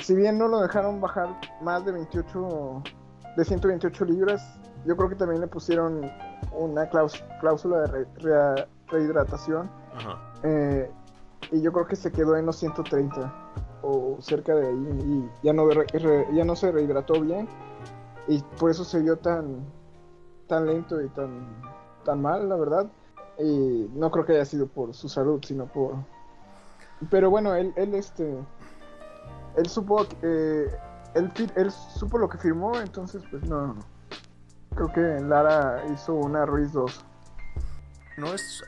si 0.00 0.14
bien 0.16 0.38
no 0.38 0.48
lo 0.48 0.60
dejaron 0.60 1.00
bajar 1.00 1.28
más 1.62 1.84
de 1.84 1.92
28, 1.92 2.82
de 3.36 3.44
128 3.44 4.04
libras, 4.06 4.58
yo 4.84 4.96
creo 4.96 5.08
que 5.08 5.14
también 5.16 5.40
le 5.40 5.46
pusieron 5.46 6.10
una 6.52 6.88
cláusula 6.88 7.80
de 7.82 8.04
re- 8.16 8.66
rehidratación 8.88 9.70
Ajá. 9.94 10.18
eh, 10.42 10.90
y 11.52 11.60
yo 11.62 11.72
creo 11.72 11.86
que 11.86 11.96
se 11.96 12.10
quedó 12.12 12.36
en 12.36 12.46
los 12.46 12.56
130 12.56 13.32
o 13.82 14.16
cerca 14.20 14.54
de 14.54 14.68
ahí 14.68 14.98
y 15.04 15.46
ya 15.46 15.52
no, 15.52 15.68
ya 16.32 16.44
no 16.44 16.56
se 16.56 16.70
rehidrató 16.72 17.20
bien 17.20 17.48
y 18.28 18.42
por 18.58 18.70
eso 18.70 18.84
se 18.84 19.00
vio 19.00 19.16
tan 19.18 19.64
tan 20.48 20.66
lento 20.66 21.00
y 21.00 21.08
tan 21.10 21.62
tan 22.04 22.20
mal 22.20 22.48
la 22.48 22.56
verdad 22.56 22.86
y 23.38 23.88
no 23.94 24.10
creo 24.10 24.26
que 24.26 24.32
haya 24.32 24.44
sido 24.44 24.66
por 24.66 24.92
su 24.92 25.08
salud 25.08 25.40
sino 25.46 25.66
por 25.66 25.94
pero 27.10 27.30
bueno 27.30 27.54
él 27.54 27.72
él 27.76 27.94
este 27.94 28.36
él 29.56 29.68
supo 29.68 30.04
que, 30.04 30.16
eh, 30.22 30.70
él, 31.14 31.32
él 31.56 31.70
supo 31.70 32.18
lo 32.18 32.28
que 32.28 32.38
firmó, 32.38 32.78
entonces 32.80 33.22
pues 33.30 33.42
no. 33.44 33.76
Creo 34.74 34.92
que 34.92 35.00
Lara 35.24 35.84
hizo 35.92 36.14
una 36.14 36.46
Ruiz 36.46 36.72
2. 36.72 37.04
No 38.18 38.34
es 38.34 38.62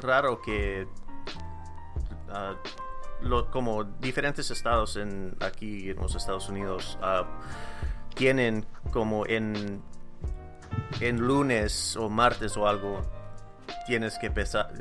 raro 0.00 0.40
que 0.40 0.86
ah, 2.30 2.54
como 3.50 3.84
diferentes 3.84 4.50
estados 4.50 4.96
en 4.96 5.36
aquí 5.40 5.90
en 5.90 5.96
los 5.96 6.14
Estados 6.14 6.48
Unidos 6.48 6.98
uh, 7.02 7.24
tienen 8.14 8.66
como 8.92 9.26
en 9.26 9.82
en 11.00 11.20
lunes 11.20 11.96
o 11.96 12.08
martes 12.08 12.56
o 12.56 12.66
algo 12.66 13.02
tienes 13.86 14.18
que 14.18 14.30
pesar 14.30 14.72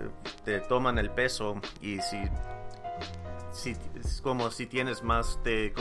te 0.44 0.60
toman 0.62 0.98
el 0.98 1.12
peso 1.12 1.56
y 1.82 2.00
si 2.02 2.22
si 3.52 3.78
es 3.96 4.22
como 4.22 4.52
si 4.52 4.66
tienes 4.66 5.02
más 5.02 5.40
de 5.44 5.74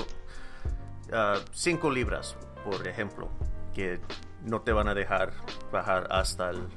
5 1.52 1.90
libras 1.90 2.36
por 2.64 2.86
ejemplo 2.86 3.28
que 3.74 4.00
no 4.42 4.62
te 4.62 4.72
van 4.72 4.88
a 4.88 4.94
dejar 4.94 5.32
bajar 5.72 6.08
hasta 6.10 6.50
el 6.50 6.68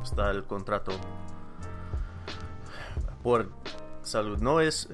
hasta 0.00 0.30
el 0.30 0.44
contrato 0.44 0.92
por 3.22 3.50
salud. 4.02 4.38
No 4.38 4.60
es, 4.60 4.88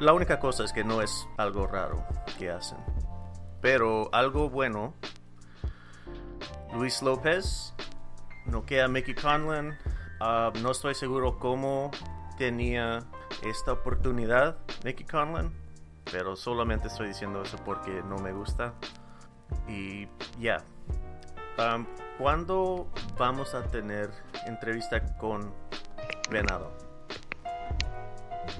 la 0.00 0.12
única 0.12 0.38
cosa 0.38 0.64
es 0.64 0.72
que 0.72 0.84
no 0.84 1.02
es 1.02 1.28
algo 1.36 1.66
raro 1.66 2.04
que 2.38 2.50
hacen. 2.50 2.78
Pero 3.60 4.08
algo 4.12 4.48
bueno. 4.48 4.94
Luis 6.74 7.02
López, 7.02 7.74
no 8.46 8.64
queda 8.64 8.88
Mickey 8.88 9.14
Conlon. 9.14 9.76
Ah, 10.20 10.52
no 10.60 10.70
estoy 10.70 10.94
seguro 10.94 11.38
cómo 11.38 11.90
tenía 12.36 13.00
esta 13.42 13.72
oportunidad 13.72 14.58
Mickey 14.84 15.06
Conlon, 15.06 15.52
pero 16.12 16.36
solamente 16.36 16.88
estoy 16.88 17.08
diciendo 17.08 17.42
eso 17.42 17.56
porque 17.64 18.02
no 18.08 18.18
me 18.18 18.32
gusta. 18.32 18.72
Y 19.68 20.08
ya. 20.38 20.62
Um, 21.58 21.86
¿Cuándo 22.18 22.88
vamos 23.16 23.54
a 23.54 23.62
tener 23.64 24.10
entrevista 24.46 25.00
con 25.16 25.52
Venado? 26.30 26.72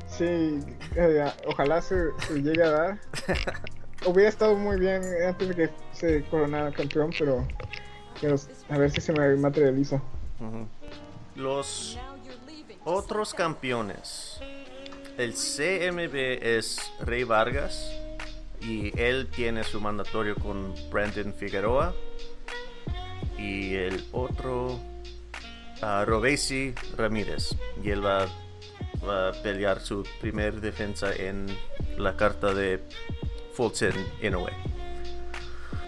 Sí, 0.06 0.60
eh, 0.96 1.32
ojalá 1.46 1.82
se, 1.82 2.10
llegue 2.34 2.62
a 2.62 2.70
dar. 2.70 2.98
Hubiera 4.06 4.28
estado 4.28 4.54
muy 4.54 4.78
bien 4.78 5.02
antes 5.26 5.48
de 5.48 5.54
que 5.54 5.70
se 5.92 6.24
coronara 6.24 6.70
campeón, 6.72 7.10
pero, 7.18 7.46
a 8.68 8.78
ver 8.78 8.90
si 8.90 9.00
se 9.00 9.12
me 9.12 9.36
materializa. 9.36 10.00
Los 11.34 11.98
otros 12.84 13.34
campeones. 13.34 14.27
El 15.18 15.34
CMB 15.34 16.14
es 16.40 16.92
Rey 17.00 17.24
Vargas 17.24 17.92
y 18.60 18.96
él 18.96 19.26
tiene 19.26 19.64
su 19.64 19.80
mandatorio 19.80 20.36
con 20.36 20.72
Brandon 20.92 21.34
Figueroa. 21.34 21.92
Y 23.36 23.74
el 23.74 24.04
otro, 24.12 24.78
uh, 25.82 26.04
Robesi 26.06 26.72
Ramírez. 26.96 27.56
Y 27.82 27.90
él 27.90 28.06
va 28.06 28.28
a 29.02 29.32
pelear 29.42 29.80
su 29.80 30.06
primer 30.20 30.60
defensa 30.60 31.12
en 31.12 31.48
la 31.96 32.16
carta 32.16 32.54
de 32.54 32.80
Fulton 33.54 33.94
Inoue. 34.22 34.52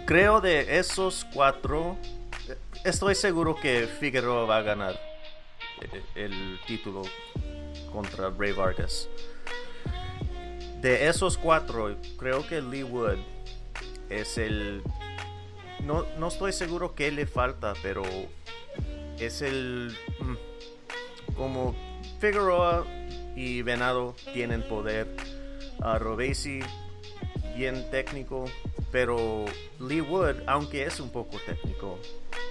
Creo 0.05 0.41
de 0.41 0.77
esos 0.77 1.25
cuatro, 1.33 1.97
estoy 2.83 3.15
seguro 3.15 3.55
que 3.55 3.87
Figueroa 3.87 4.45
va 4.45 4.57
a 4.57 4.61
ganar 4.61 4.99
eh, 5.79 6.01
el 6.15 6.59
título 6.67 7.03
contra 7.91 8.29
Bray 8.29 8.51
Vargas. 8.51 9.09
De 10.81 11.07
esos 11.07 11.37
cuatro, 11.37 11.95
creo 12.17 12.45
que 12.47 12.61
Lee 12.61 12.83
Wood 12.83 13.19
es 14.09 14.37
el... 14.37 14.81
No, 15.83 16.05
no 16.17 16.27
estoy 16.27 16.53
seguro 16.53 16.95
qué 16.95 17.11
le 17.11 17.25
falta, 17.25 17.73
pero 17.83 18.03
es 19.19 19.41
el... 19.41 19.95
Mm, 20.19 21.35
como 21.35 21.75
Figueroa 22.19 22.85
y 23.35 23.61
Venado 23.61 24.15
tienen 24.33 24.63
poder. 24.63 25.07
Uh, 25.79 25.97
Robesi, 25.97 26.59
bien 27.55 27.89
técnico, 27.89 28.45
pero 28.91 29.45
Lee 29.79 30.01
Wood, 30.01 30.43
aunque 30.45 30.83
es 30.83 30.99
un 30.99 31.09
poco 31.09 31.37
técnico, 31.45 31.97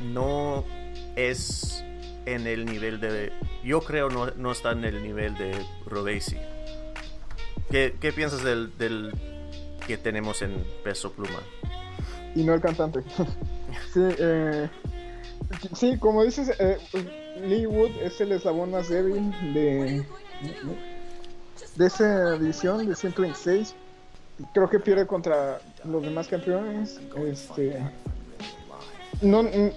no 0.00 0.64
es 1.16 1.85
en 2.26 2.46
el 2.46 2.66
nivel 2.66 3.00
de. 3.00 3.33
Yo 3.64 3.80
creo 3.80 4.09
no, 4.09 4.30
no 4.37 4.52
está 4.52 4.72
en 4.72 4.85
el 4.85 5.02
nivel 5.02 5.35
de 5.37 5.54
Robesi. 5.87 6.37
¿Qué, 7.70 7.94
¿Qué, 8.00 8.12
piensas 8.12 8.42
del, 8.42 8.76
del, 8.78 9.12
que 9.87 9.96
tenemos 9.96 10.42
en 10.42 10.64
peso 10.83 11.12
pluma? 11.12 11.40
Y 12.35 12.42
no 12.42 12.54
el 12.54 12.61
cantante. 12.61 13.00
sí, 13.92 14.00
eh, 14.18 14.68
sí, 15.74 15.98
como 15.98 16.24
dices, 16.24 16.52
eh, 16.59 16.78
Lee 17.44 17.66
Wood 17.66 17.96
es 18.02 18.20
el 18.20 18.33
eslabón 18.33 18.72
más 18.72 18.88
débil 18.88 19.30
de, 19.54 20.04
de 21.76 21.87
esa 21.87 22.35
edición 22.37 22.87
de 22.87 22.96
126 22.96 23.74
creo 24.52 24.68
que 24.68 24.78
pierde 24.78 25.06
contra 25.06 25.61
los 25.85 26.02
demás 26.02 26.28
campeones 26.28 27.00
este 27.26 27.78
no 29.22 29.42
eh, 29.42 29.72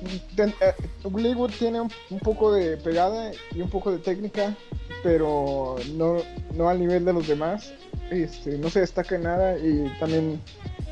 tiene 1.57 1.81
un, 1.81 2.19
poco 2.19 2.53
de 2.53 2.77
pegada 2.77 3.31
y 3.53 3.61
un 3.61 3.69
poco 3.69 3.91
de 3.91 3.99
técnica 3.99 4.55
pero 5.03 5.75
no, 5.95 6.17
no 6.53 6.69
al 6.69 6.79
nivel 6.79 7.03
de 7.05 7.13
los 7.13 7.27
demás 7.27 7.73
este 8.09 8.57
no 8.57 8.69
se 8.69 8.81
destaca 8.81 9.15
en 9.15 9.23
nada 9.23 9.57
y 9.57 9.91
también 9.99 10.39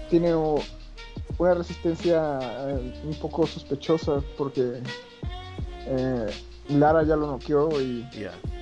tiene 0.10 0.36
una 0.36 1.54
resistencia 1.54 2.40
eh, 2.70 3.02
un 3.06 3.16
poco 3.16 3.48
sospechosa 3.48 4.22
porque 4.38 4.82
eh, 5.88 6.28
Lara 6.70 7.04
ya 7.04 7.16
lo 7.16 7.28
noqueó 7.28 7.70
y 7.82 8.08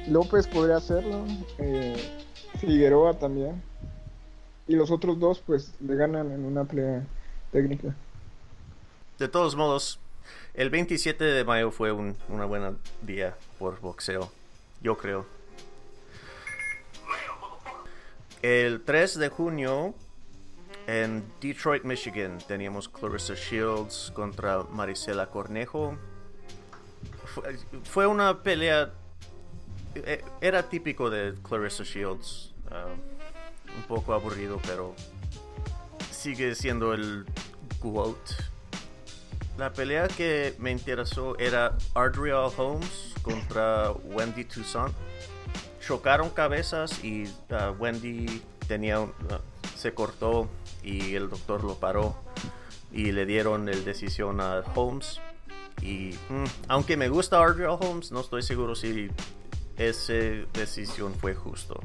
López 0.07 0.47
podría 0.47 0.77
hacerlo. 0.77 1.25
Eh, 1.57 1.95
Figueroa 2.59 3.13
también. 3.13 3.61
Y 4.67 4.75
los 4.75 4.91
otros 4.91 5.19
dos, 5.19 5.41
pues, 5.45 5.73
le 5.79 5.95
ganan 5.95 6.31
en 6.31 6.45
una 6.45 6.65
pelea 6.65 7.03
técnica. 7.51 7.95
De 9.19 9.27
todos 9.27 9.57
modos, 9.57 9.99
el 10.53 10.69
27 10.69 11.21
de 11.23 11.43
mayo 11.43 11.71
fue 11.71 11.91
un 11.91 12.15
una 12.29 12.45
buena 12.45 12.73
día 13.01 13.35
por 13.57 13.79
boxeo. 13.81 14.31
Yo 14.81 14.97
creo. 14.97 15.25
El 18.41 18.81
3 18.81 19.19
de 19.19 19.27
junio 19.27 19.93
en 20.87 21.25
Detroit, 21.41 21.83
Michigan, 21.83 22.37
teníamos 22.47 22.87
Clarissa 22.87 23.35
Shields 23.35 24.11
contra 24.15 24.63
Marisela 24.63 25.29
Cornejo. 25.29 25.97
fue 27.83 28.07
una 28.07 28.41
pelea 28.41 28.93
eh, 29.95 30.23
era 30.39 30.63
típico 30.69 31.09
de 31.09 31.35
Clarissa 31.43 31.83
Shields. 31.83 32.53
Uh, 32.71 33.75
un 33.75 33.83
poco 33.87 34.13
aburrido, 34.13 34.59
pero 34.65 34.95
sigue 36.09 36.55
siendo 36.55 36.93
el 36.93 37.25
quote. 37.79 38.33
La 39.59 39.73
pelea 39.73 40.07
que 40.07 40.55
me 40.57 40.71
interesó 40.71 41.37
era 41.37 41.77
Adriel 41.93 42.49
Holmes 42.55 43.13
contra 43.21 43.91
Wendy 43.91 44.45
Toussaint. 44.45 44.95
Chocaron 45.85 46.29
cabezas 46.29 47.03
y 47.03 47.25
uh, 47.25 47.73
Wendy 47.77 48.41
tenía 48.69 49.01
uh, 49.01 49.11
se 49.75 49.93
cortó 49.93 50.47
y 50.81 51.13
el 51.15 51.29
doctor 51.29 51.65
lo 51.65 51.75
paró 51.75 52.15
y 52.93 53.11
le 53.11 53.25
dieron 53.25 53.67
el 53.67 53.83
decisión 53.83 54.39
a 54.39 54.63
Holmes. 54.75 55.19
Y 55.81 56.15
mm, 56.29 56.45
aunque 56.69 56.95
me 56.95 57.09
gusta 57.09 57.43
Adriel 57.43 57.75
Holmes, 57.81 58.13
no 58.13 58.21
estoy 58.21 58.43
seguro 58.43 58.75
si 58.75 59.09
esa 59.75 60.13
decisión 60.53 61.13
fue 61.15 61.35
justo. 61.35 61.81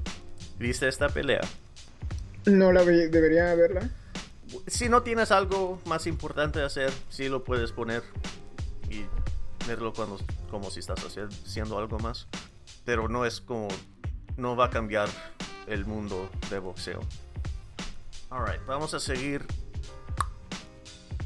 ¿Viste 0.61 0.87
esta 0.87 1.09
pelea? 1.09 1.41
No 2.47 2.71
la 2.71 2.85
vi, 2.85 3.09
debería 3.09 3.53
verla. 3.57 3.91
Si 4.67 4.88
no 4.88 5.03
tienes 5.03 5.31
algo 5.31 5.81
más 5.87 6.07
importante 6.07 6.59
de 6.59 6.64
hacer, 6.67 6.93
sí 7.09 7.29
lo 7.29 7.45
puedes 7.45 7.73
poner 7.73 8.03
y 8.90 9.05
verlo 9.67 9.93
cuando, 9.93 10.19
como 10.51 10.71
si 10.71 10.81
estás 10.81 11.05
haciendo 11.05 11.79
algo 11.79 11.99
más. 11.99 12.29
Pero 12.85 13.09
no 13.09 13.25
es 13.25 13.40
como, 13.40 13.69
no 14.37 14.57
va 14.57 14.67
a 14.67 14.71
cambiar 14.71 15.09
el 15.67 15.87
mundo 15.87 16.29
de 16.51 16.59
boxeo. 16.59 17.01
Alright, 18.31 18.64
vamos 18.67 18.95
a 18.95 19.01
seguir. 19.01 19.47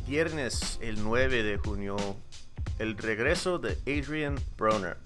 Viernes 0.06 0.78
el 0.80 1.02
9 1.02 1.42
de 1.42 1.58
junio, 1.58 1.96
el 2.78 2.96
regreso 2.96 3.58
de 3.58 3.78
Adrian 3.86 4.36
Broner 4.56 4.96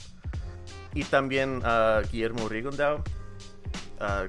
y 0.94 1.04
también 1.04 1.62
uh, 1.64 2.06
Guillermo 2.10 2.48
Rigondeau 2.48 3.02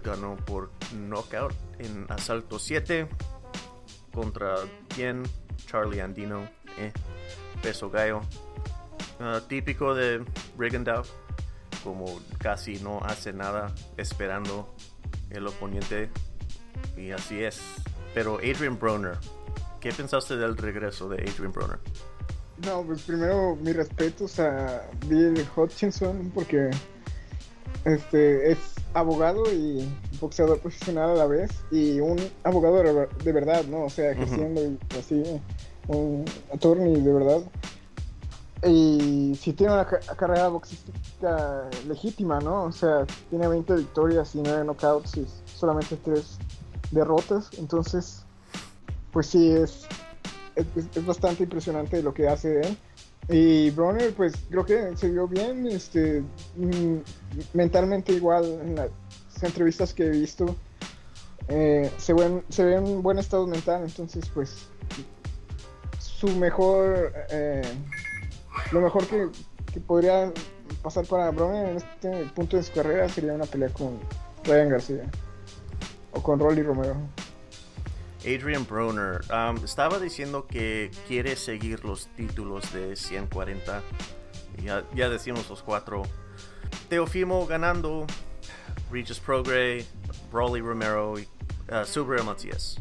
ganó 0.04 0.36
por 0.46 0.70
knockout 0.94 1.54
en 1.80 2.06
asalto 2.10 2.60
7 2.60 3.08
contra 4.14 4.56
quien 4.88 5.24
Charlie 5.66 6.02
Andino, 6.02 6.48
eh, 6.78 6.92
peso 7.62 7.90
gallo. 7.90 8.22
Ah, 9.20 9.42
típico 9.48 9.94
de 9.96 10.24
Rigondeau, 10.58 11.04
como 11.84 12.06
casi 12.40 12.76
no 12.80 13.00
hace 13.04 13.34
nada 13.34 13.74
esperando 13.98 14.74
el 15.30 15.48
oponente. 15.48 16.10
Y 16.98 17.12
así 17.12 17.44
es. 17.44 17.62
pero 18.14 18.38
Adrian 18.38 18.78
Broner, 18.80 19.18
¿qué 19.80 19.92
pensaste 19.92 20.38
del 20.38 20.56
regreso 20.56 21.10
de 21.10 21.18
Adrian 21.18 21.52
Broner? 21.52 21.80
No, 22.66 22.84
pues 22.84 23.02
primero 23.02 23.56
mis 23.56 23.76
respetos 23.76 24.40
a 24.40 24.84
Bill 25.08 25.46
Hutchinson 25.56 26.32
porque 26.34 26.70
este 27.86 28.52
es 28.52 28.58
abogado 28.94 29.44
y 29.52 29.88
boxeador 30.22 30.60
profesional 30.60 31.12
a 31.12 31.16
la 31.16 31.26
vez 31.26 31.52
y 31.72 32.00
un 32.00 32.18
abogado 32.44 32.82
de 33.24 33.32
verdad, 33.32 33.66
¿no? 33.66 33.86
O 33.86 33.90
sea, 33.90 34.12
ejerciendo 34.12 34.62
y 34.62 34.78
así, 34.98 35.24
un 35.88 36.26
attorney 36.54 37.02
de 37.02 37.14
verdad. 37.14 37.42
Y 38.66 39.36
si 39.36 39.52
tiene 39.52 39.74
una 39.74 39.86
carrera 39.86 40.48
boxística 40.48 41.70
legítima, 41.88 42.40
¿no? 42.40 42.64
O 42.64 42.72
sea, 42.72 43.06
tiene 43.30 43.48
20 43.48 43.76
victorias 43.76 44.36
y 44.36 44.42
9 44.42 44.64
knockouts 44.64 45.18
y 45.18 45.28
solamente 45.46 45.98
3 45.98 46.38
derrotas. 46.92 47.50
Entonces, 47.58 48.24
pues 49.12 49.28
sí, 49.28 49.52
es, 49.52 49.86
es, 50.56 51.06
bastante 51.06 51.44
impresionante 51.44 52.02
lo 52.02 52.14
que 52.14 52.30
hace 52.30 52.62
él. 52.62 52.78
Y 53.30 53.70
Bronner, 53.72 54.14
pues 54.14 54.34
creo 54.50 54.66
que 54.66 54.98
se 54.98 55.10
vio 55.10 55.28
bien, 55.28 55.66
este, 55.68 56.24
mm, 56.56 56.98
mentalmente 57.54 58.12
igual 58.12 58.46
en 58.62 58.76
las 58.76 58.90
entrevistas 59.42 59.94
que 59.94 60.06
he 60.06 60.10
visto. 60.10 60.56
Eh, 61.48 61.92
se, 61.98 62.14
se 62.50 62.64
ve 62.64 62.76
en 62.76 63.02
buen 63.02 63.20
estado 63.20 63.48
mental, 63.48 63.84
entonces 63.84 64.30
pues 64.34 64.68
su 66.00 66.28
mejor 66.38 67.14
eh, 67.30 67.62
lo 68.72 68.82
mejor 68.82 69.06
que, 69.08 69.30
podría 69.82 70.32
pasar 70.82 71.06
para 71.06 71.32
Broner 71.32 71.70
en 71.70 71.78
este 71.78 72.26
punto 72.36 72.58
de 72.58 72.64
su 72.64 72.72
carrera 72.74 73.10
sería 73.10 73.34
una 73.34 73.46
pelea 73.46 73.70
con 73.70 74.00
Ryan 74.44 74.70
García 74.70 75.04
o 76.12 76.22
con 76.22 76.40
Rolly 76.40 76.62
Romero. 76.62 76.96
Adrian 78.26 78.66
Broner 78.66 79.22
estaba 79.64 80.00
diciendo 80.00 80.48
que 80.48 80.92
quiere 81.08 81.36
seguir 81.36 81.84
los 81.84 82.08
títulos 82.16 82.74
de 82.74 82.96
140. 82.96 83.82
Ya, 84.64 84.84
ya 84.96 85.10
decimos 85.10 85.50
los 85.50 85.62
cuatro. 85.62 86.04
Teofimo 86.90 87.46
ganando, 87.46 88.06
Regis 88.92 89.20
Progre, 89.20 89.86
Rolly 90.32 90.62
Romero 90.62 91.20
y 91.20 91.28
uh, 91.72 91.86
Subaru 91.86 92.24
Matías 92.24 92.80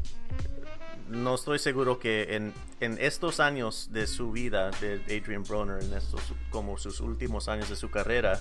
no 1.13 1.35
estoy 1.35 1.59
seguro 1.59 1.99
que 1.99 2.35
en, 2.37 2.53
estos 2.81 3.39
años 3.39 3.91
de 3.93 4.09
su 4.09 4.33
vida 4.33 4.71
de 4.81 5.01
Adrian 5.05 5.45
Broner, 5.45 5.83
en 5.85 5.93
estos 5.93 6.21
como 6.51 6.79
sus 6.79 7.01
últimos 7.01 7.49
años 7.49 7.69
de 7.69 7.77
su 7.77 7.91
carrera, 7.91 8.41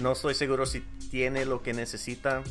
no 0.00 0.12
estoy 0.12 0.34
seguro 0.34 0.64
si 0.64 0.80
tiene 1.10 1.44
lo 1.44 1.62
que 1.62 1.74
necesita. 1.74 2.42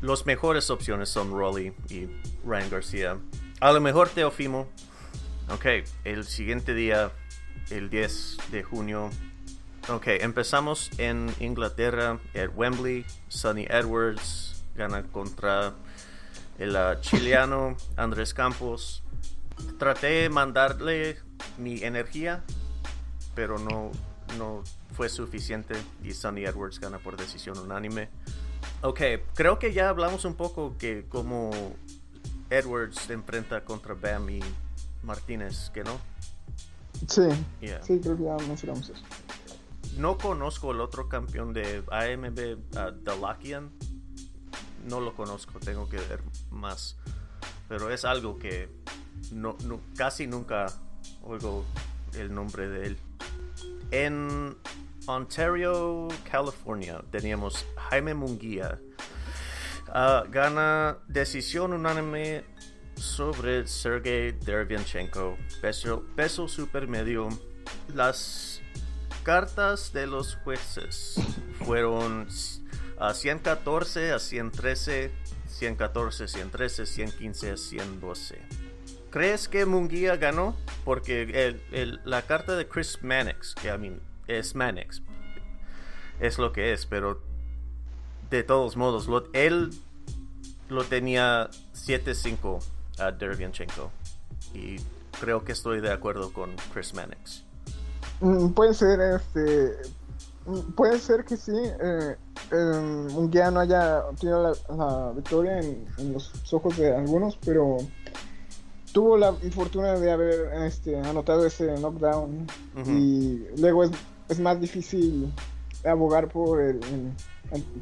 Los 0.00 0.26
mejores 0.26 0.70
opciones 0.70 1.08
son 1.08 1.32
Rolly 1.32 1.72
y 1.88 2.08
Ryan 2.44 2.70
García. 2.70 3.18
A 3.60 3.72
lo 3.72 3.80
mejor 3.80 4.08
Teofimo. 4.08 4.68
Ok, 5.50 5.66
el 6.04 6.24
siguiente 6.24 6.72
día, 6.74 7.10
el 7.70 7.90
10 7.90 8.36
de 8.52 8.62
junio. 8.62 9.10
Ok, 9.88 10.06
empezamos 10.08 10.90
en 10.98 11.34
Inglaterra, 11.40 12.20
en 12.34 12.50
Wembley. 12.54 13.04
Sonny 13.28 13.66
Edwards 13.68 14.62
gana 14.76 15.02
contra 15.02 15.74
el 16.58 16.76
uh, 16.76 17.00
chileano 17.00 17.76
Andrés 17.96 18.34
Campos. 18.34 19.02
Traté 19.78 20.06
de 20.06 20.28
mandarle 20.28 21.18
mi 21.56 21.82
energía, 21.82 22.44
pero 23.34 23.58
no, 23.58 23.90
no 24.36 24.62
fue 24.94 25.08
suficiente 25.08 25.74
y 26.04 26.12
Sonny 26.12 26.44
Edwards 26.44 26.78
gana 26.78 26.98
por 26.98 27.16
decisión 27.16 27.58
unánime. 27.58 28.10
Ok, 28.82 29.00
creo 29.34 29.58
que 29.58 29.72
ya 29.72 29.88
hablamos 29.88 30.24
un 30.24 30.34
poco 30.34 30.76
que 30.78 31.06
como 31.08 31.50
Edwards 32.50 33.00
se 33.00 33.12
enfrenta 33.12 33.64
contra 33.64 33.94
Bam 33.94 34.30
y 34.30 34.40
Martínez, 35.02 35.70
¿que 35.70 35.82
no? 35.82 35.98
Sí, 37.06 37.28
sí, 37.82 38.00
creo 38.00 38.16
que 38.16 38.24
ya 38.24 38.36
mencionamos 38.46 38.88
eso. 38.88 39.02
No 39.96 40.16
conozco 40.16 40.70
el 40.72 40.80
otro 40.80 41.08
campeón 41.08 41.52
de 41.52 41.82
AMB, 41.90 42.76
uh, 42.76 43.02
Dalakian 43.02 43.70
no 44.88 45.00
lo 45.00 45.14
conozco, 45.14 45.58
tengo 45.60 45.88
que 45.88 45.96
ver 45.96 46.20
más. 46.50 46.96
Pero 47.68 47.90
es 47.90 48.04
algo 48.04 48.38
que 48.38 48.68
no, 49.32 49.56
casi 49.96 50.26
nunca 50.26 50.66
oigo 51.22 51.64
el 52.14 52.32
nombre 52.32 52.68
de 52.68 52.86
él. 52.86 52.98
En 53.90 54.56
Ontario, 55.08 56.06
California, 56.30 57.02
teníamos 57.10 57.66
Jaime 57.88 58.12
Munguía. 58.12 58.78
Ah, 59.88 60.24
gana 60.28 60.98
decisión 61.08 61.72
unánime 61.72 62.44
sobre 62.94 63.66
Sergei 63.66 64.32
Dervianchenko. 64.32 65.38
Peso, 65.62 66.04
peso 66.14 66.46
super 66.46 66.86
medio. 66.86 67.30
Las 67.94 68.60
cartas 69.22 69.94
de 69.94 70.06
los 70.06 70.36
jueces 70.44 71.14
fueron 71.64 72.28
a 72.98 73.14
114, 73.14 74.12
a 74.12 74.18
113, 74.18 75.10
114, 75.46 76.28
113, 76.28 76.84
115, 76.84 77.56
112. 77.56 78.38
¿Crees 79.10 79.48
que 79.48 79.64
Munguía 79.64 80.16
ganó? 80.16 80.54
Porque 80.84 81.56
la 82.04 82.20
carta 82.22 82.56
de 82.56 82.68
Chris 82.68 82.98
Mannix, 83.02 83.54
que 83.54 83.70
a 83.70 83.78
mí 83.78 83.98
es 84.28 84.54
Mannix, 84.54 85.02
es 86.20 86.38
lo 86.38 86.52
que 86.52 86.72
es, 86.72 86.86
pero 86.86 87.20
de 88.30 88.42
todos 88.42 88.76
modos, 88.76 89.08
él 89.32 89.70
lo 90.68 90.84
tenía 90.84 91.48
7-5 91.74 92.62
a 92.98 93.10
Dervianchenko. 93.12 93.90
Y 94.54 94.76
creo 95.20 95.44
que 95.44 95.52
estoy 95.52 95.80
de 95.80 95.92
acuerdo 95.92 96.32
con 96.32 96.50
Chris 96.72 96.94
Mannix. 96.94 97.44
Mm, 98.20 98.48
puede 98.50 98.74
ser, 98.74 99.00
este, 99.00 99.76
puede 100.74 100.98
ser 100.98 101.24
que 101.24 101.36
sí. 101.36 101.52
Eh, 101.54 102.16
un 102.50 103.30
guía 103.30 103.50
no 103.50 103.60
haya 103.60 104.04
obtenido 104.06 104.54
la, 104.68 105.12
victoria 105.12 105.58
en, 105.60 106.12
los 106.12 106.32
ojos 106.52 106.76
de 106.76 106.94
algunos, 106.94 107.36
pero 107.44 107.78
tuvo 108.92 109.18
la 109.18 109.32
fortuna 109.54 109.94
de 109.94 110.10
haber 110.10 110.52
este, 110.64 110.98
anotado 110.98 111.44
ese 111.44 111.76
knockdown 111.76 112.46
y 112.86 113.44
luego 113.58 113.84
es, 113.84 113.90
más 114.38 114.60
difícil 114.60 115.32
abogar 115.84 116.28
por 116.28 116.60
el, 116.60 116.80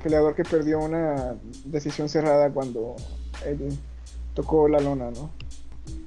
peleador 0.02 0.34
que 0.34 0.44
perdió 0.44 0.78
una 0.78 1.34
decisión 1.64 2.08
cerrada 2.08 2.50
cuando 2.50 2.94
él 3.44 3.76
tocó 4.34 4.68
la 4.68 4.78
lona, 4.78 5.10
¿no? 5.10 5.30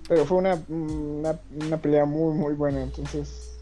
Pero 0.07 0.25
fue 0.25 0.37
una, 0.37 0.61
una, 0.69 1.77
pelea 1.81 2.05
muy, 2.05 2.33
muy 2.33 2.53
buena, 2.53 2.81
entonces 2.81 3.57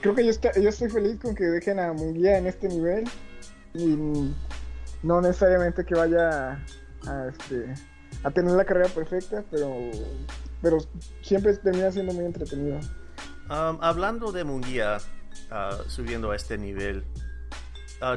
creo 0.00 0.14
que 0.14 0.24
yo, 0.24 0.32
yo 0.60 0.68
estoy 0.68 0.88
feliz 0.88 1.18
con 1.20 1.34
que 1.34 1.44
dejen 1.44 1.78
a 1.80 1.92
Munguía 1.92 2.38
en 2.38 2.46
este 2.46 2.68
nivel 2.68 3.04
y 3.74 4.32
no 5.02 5.20
necesariamente 5.20 5.84
que 5.84 5.94
vaya 5.94 6.64
a, 7.06 7.28
este, 7.28 7.74
a 8.22 8.30
tener 8.30 8.52
la 8.52 8.64
carrera 8.64 8.88
perfecta, 8.88 9.44
pero, 9.50 9.74
pero 10.62 10.78
siempre 11.20 11.54
termina 11.56 11.92
siendo 11.92 12.12
muy 12.12 12.24
entretenido. 12.24 12.78
Um, 13.50 13.78
hablando 13.80 14.32
de 14.32 14.44
Munguía, 14.44 14.98
uh, 15.50 15.88
subiendo 15.88 16.30
a 16.30 16.36
este 16.36 16.58
nivel, 16.58 17.04
uh, 18.00 18.16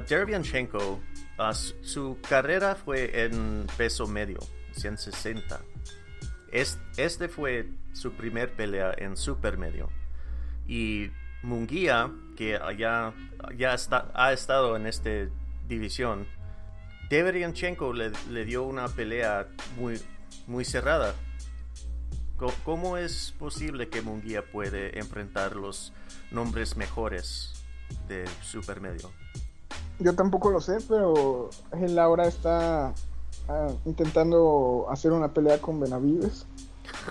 su 1.82 2.18
carrera 2.28 2.76
fue 2.76 3.24
en 3.24 3.66
peso 3.78 4.08
medio, 4.08 4.40
160. 4.74 5.62
este 6.98 7.30
fue 7.30 7.70
su 7.94 8.14
primer 8.14 8.52
pelea 8.54 8.94
en 8.98 9.16
super 9.16 9.58
medio. 9.58 9.90
Y 10.68 11.12
Munguía, 11.42 12.12
que 12.36 12.60
ya, 12.78 13.14
ya 13.56 13.74
está, 13.74 14.12
ha 14.14 14.34
estado 14.34 14.76
en 14.76 14.86
este 14.88 15.30
división, 15.68 16.28
Deveryanchenko 17.10 17.92
le, 17.94 18.12
le 18.30 18.46
dio 18.46 18.64
una 18.64 18.88
pelea 18.88 19.48
muy, 19.78 20.00
muy 20.48 20.64
cerrada. 20.64 21.16
¿Cómo 22.64 22.96
es 22.96 23.34
posible 23.38 23.90
que 23.90 24.02
Munguía 24.02 24.44
puede 24.50 24.98
enfrentar 24.98 25.58
los 25.58 25.92
nombres 26.32 26.78
mejores 26.78 27.66
de 28.08 28.26
supermedio? 28.42 29.12
Yo 30.00 30.16
tampoco 30.16 30.50
lo 30.50 30.62
sé, 30.62 30.78
pero 30.88 31.50
él 31.74 32.00
ahora 32.00 32.28
está 32.28 32.94
ah, 33.50 33.68
intentando 33.84 34.88
hacer 34.90 35.12
una 35.12 35.34
pelea 35.34 35.60
con 35.60 35.82
Benavides. 35.82 36.46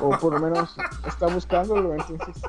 O 0.01 0.11
por 0.19 0.33
lo 0.33 0.41
menos 0.41 0.75
está 1.07 1.27
buscándolo, 1.27 1.93
entonces. 1.95 2.43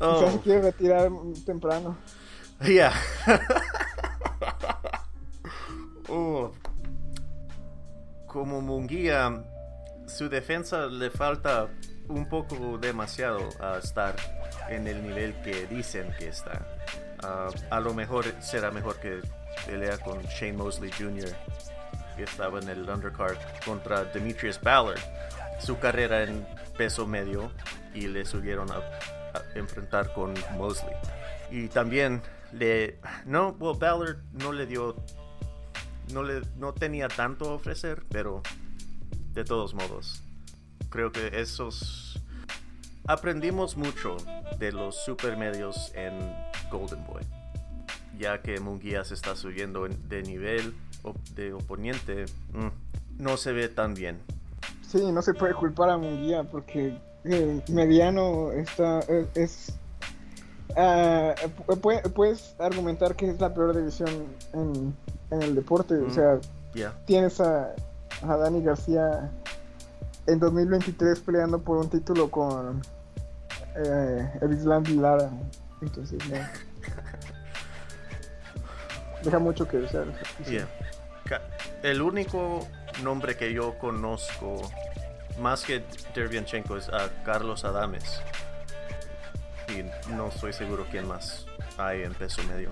Oh. 0.00 0.28
se 0.28 0.40
quiere 0.40 0.62
retirar 0.62 1.10
temprano. 1.46 1.96
Ya. 2.60 2.92
Oh. 6.10 6.52
Como 8.26 8.62
Munguía, 8.62 9.44
su 10.08 10.28
defensa 10.28 10.86
le 10.86 11.10
falta 11.10 11.68
un 12.08 12.28
poco 12.28 12.78
demasiado 12.78 13.48
a 13.60 13.78
estar 13.78 14.16
en 14.68 14.86
el 14.86 15.02
nivel 15.02 15.34
que 15.42 15.66
dicen 15.66 16.12
que 16.18 16.28
está. 16.28 16.66
Ah, 17.22 17.48
a 17.70 17.80
lo 17.80 17.94
mejor 17.94 18.24
será 18.40 18.70
mejor 18.70 18.98
que 19.00 19.20
pelea 19.66 19.98
con 19.98 20.22
Shane 20.22 20.54
Mosley 20.54 20.90
Jr., 20.92 21.30
que 22.16 22.24
estaba 22.24 22.58
en 22.58 22.68
el 22.68 22.88
undercard 22.88 23.36
contra 23.64 24.04
Demetrius 24.04 24.60
Ballard. 24.60 25.00
su 25.60 25.78
carrera 25.78 26.22
en 26.22 26.46
peso 26.76 27.06
medio 27.06 27.50
y 27.92 28.06
le 28.06 28.24
subieron 28.24 28.70
a, 28.70 28.80
enfrentar 29.54 30.12
con 30.14 30.34
Mosley. 30.56 30.94
Y 31.50 31.68
también 31.68 32.22
le 32.52 32.98
no, 33.26 33.52
Ballard 33.52 34.18
no 34.32 34.52
le 34.52 34.66
dio 34.66 34.96
no 36.12 36.22
le 36.22 36.40
no 36.56 36.72
tenía 36.72 37.08
tanto 37.08 37.50
a 37.50 37.54
ofrecer, 37.54 38.04
pero 38.08 38.42
de 39.38 39.44
todos 39.44 39.72
modos 39.72 40.20
creo 40.90 41.12
que 41.12 41.40
esos 41.40 42.20
aprendimos 43.06 43.76
mucho 43.76 44.16
de 44.58 44.72
los 44.72 44.96
supermedios 45.04 45.92
en 45.94 46.12
Golden 46.72 47.04
Boy, 47.06 47.22
ya 48.18 48.42
que 48.42 48.58
Munguía 48.58 49.04
se 49.04 49.14
está 49.14 49.36
subiendo 49.36 49.86
en- 49.86 50.08
de 50.08 50.22
nivel 50.22 50.74
de 51.36 51.52
oponente, 51.52 52.24
mm, 52.52 53.22
no 53.22 53.36
se 53.36 53.52
ve 53.52 53.68
tan 53.68 53.94
bien. 53.94 54.18
Sí, 54.82 55.12
no 55.12 55.22
se 55.22 55.32
puede 55.34 55.54
culpar 55.54 55.90
a 55.90 55.96
Munguía 55.98 56.42
porque 56.42 56.98
eh, 57.24 57.62
mediano 57.68 58.50
está 58.52 59.00
es, 59.00 59.26
es- 59.36 59.72
ah, 60.76 61.34
pu- 61.66 61.80
pu- 61.80 62.12
puedes 62.12 62.54
argumentar 62.58 63.14
que 63.14 63.28
es 63.30 63.40
la 63.40 63.52
peor 63.54 63.76
división 63.76 64.10
en, 64.54 64.94
en 65.30 65.42
el 65.42 65.54
deporte, 65.54 65.94
o 65.94 66.06
Mm. 66.06 66.10
sea, 66.10 66.40
tienes 67.06 67.40
a, 67.40 67.74
a 68.22 68.36
Dani 68.36 68.62
García 68.62 69.30
en 70.26 70.38
2023 70.38 71.20
peleando 71.20 71.60
por 71.60 71.78
un 71.78 71.88
título 71.88 72.30
con 72.30 72.82
eh, 73.76 74.30
Erisland 74.40 74.88
Lara, 75.00 75.30
entonces 75.80 76.18
no. 76.28 76.36
Deja 79.22 79.38
mucho 79.38 79.66
que 79.66 79.78
desear. 79.78 80.06
Yeah. 80.46 80.68
El 81.82 82.02
único 82.02 82.66
nombre 83.02 83.36
que 83.36 83.52
yo 83.52 83.78
conozco 83.78 84.70
más 85.38 85.64
que 85.64 85.84
Dervianchenko 86.14 86.76
es 86.76 86.88
a 86.88 87.08
Carlos 87.24 87.64
Adames. 87.64 88.20
Y 89.68 89.84
no 90.12 90.28
estoy 90.28 90.52
seguro 90.52 90.86
quién 90.90 91.06
más 91.06 91.46
hay 91.76 92.02
en 92.02 92.14
peso 92.14 92.42
medio. 92.44 92.70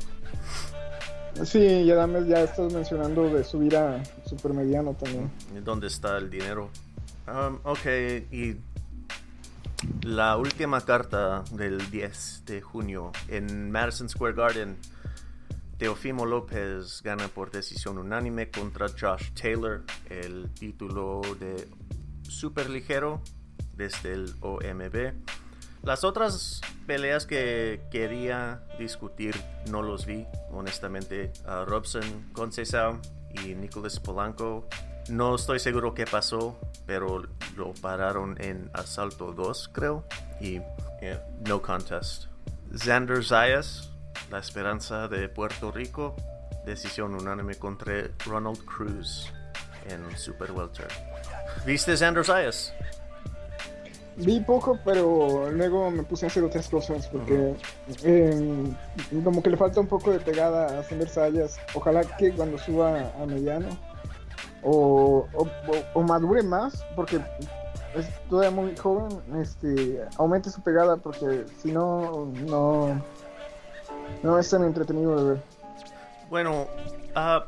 Sí, 1.45 1.59
y 1.59 1.91
además 1.91 2.27
ya 2.27 2.43
estás 2.43 2.73
mencionando 2.73 3.29
de 3.29 3.45
subir 3.45 3.77
a 3.77 4.03
supermediano 4.25 4.95
también. 4.95 5.31
¿Dónde 5.65 5.89
está 5.89 6.17
el 6.17 6.31
dinero? 6.31 6.71
Um, 7.29 7.59
ok, 7.65 7.87
y 8.31 8.57
la 10.03 10.37
última 10.37 10.81
carta 10.81 11.45
del 11.53 11.91
10 11.91 12.45
de 12.47 12.61
junio 12.61 13.13
en 13.29 13.71
Madison 13.71 14.09
Square 14.09 14.35
Garden. 14.35 14.77
Teofimo 15.79 16.25
López 16.25 17.03
gana 17.03 17.29
por 17.29 17.51
decisión 17.51 17.99
unánime 17.99 18.51
contra 18.51 18.87
Josh 18.89 19.33
Taylor 19.35 19.85
el 20.09 20.49
título 20.55 21.21
de 21.39 21.69
super 22.23 22.71
ligero 22.71 23.21
desde 23.75 24.13
el 24.13 24.35
OMB. 24.41 25.13
Las 25.87 26.03
otras 26.03 26.61
peleas 26.89 27.27
que 27.27 27.81
quería 27.93 28.61
discutir 28.77 29.41
no 29.71 29.83
los 29.83 30.05
vi, 30.05 30.27
honestamente. 30.51 31.33
A 31.47 31.65
Robson 31.65 32.29
Conceição 32.33 33.01
y 33.31 33.55
Nicolas 33.55 34.01
Polanco. 34.01 34.67
No 35.09 35.37
estoy 35.37 35.61
seguro 35.61 35.95
qué 35.95 36.05
pasó, 36.05 36.59
pero 36.87 37.23
lo 37.55 37.73
pararon 37.75 38.35
en 38.41 38.69
asalto 38.75 39.33
2, 39.33 39.71
creo. 39.73 40.05
Y 40.41 40.55
yeah, 41.01 41.25
no 41.47 41.63
contest. 41.63 42.25
Xander 42.75 43.25
Zayas, 43.25 43.93
la 44.29 44.41
esperanza 44.41 45.07
de 45.07 45.29
Puerto 45.29 45.71
Rico. 45.71 46.17
Decisión 46.65 47.15
unánime 47.15 47.55
contra 47.55 48.11
Ronald 48.25 48.65
Cruz 48.65 49.33
en 49.89 50.19
Super 50.19 50.51
Welter. 50.51 50.89
¿Viste 51.65 51.97
Xander 51.97 52.25
Zayas? 52.25 52.75
Vi 54.17 54.41
poco, 54.41 54.79
pero 54.85 55.51
luego 55.51 55.91
me 55.91 56.03
puse 56.03 56.25
a 56.25 56.29
hacer 56.29 56.43
otras 56.43 56.69
cosas 56.69 57.07
porque 57.09 57.55
eh, 58.03 58.75
como 59.23 59.43
que 59.43 59.51
le 59.51 59.59
falta 59.59 59.81
un 59.81 59.87
poco 59.87 60.11
de 60.11 60.21
pegada 60.21 60.79
a 60.79 60.83
Sander 60.83 61.09
Sayas. 61.09 61.59
Ojalá 61.75 62.03
que 62.17 62.33
cuando 62.33 62.57
suba 62.57 63.13
a 63.21 63.27
mediano 63.27 63.69
o, 64.63 65.27
o, 65.95 66.03
madure 66.03 66.43
más, 66.43 66.85
porque 66.97 67.21
es 67.95 68.07
todavía 68.29 68.51
muy 68.51 68.77
joven, 68.77 69.09
este, 69.41 70.03
aumente 70.17 70.51
su 70.51 70.61
pegada, 70.61 70.97
porque 70.97 71.45
si 71.63 71.71
no, 71.71 72.27
no, 72.47 73.01
no 74.23 74.39
es 74.39 74.51
tan 74.51 74.65
entretenido 74.65 75.17
de 75.17 75.35
ver. 75.35 75.43
Bueno, 76.31 76.67
ah, 77.15 77.45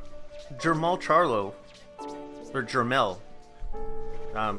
Jermel 0.61 0.99
Charlo, 1.01 1.55
o 2.55 2.67
Jermel, 2.67 3.17
um, 4.35 4.59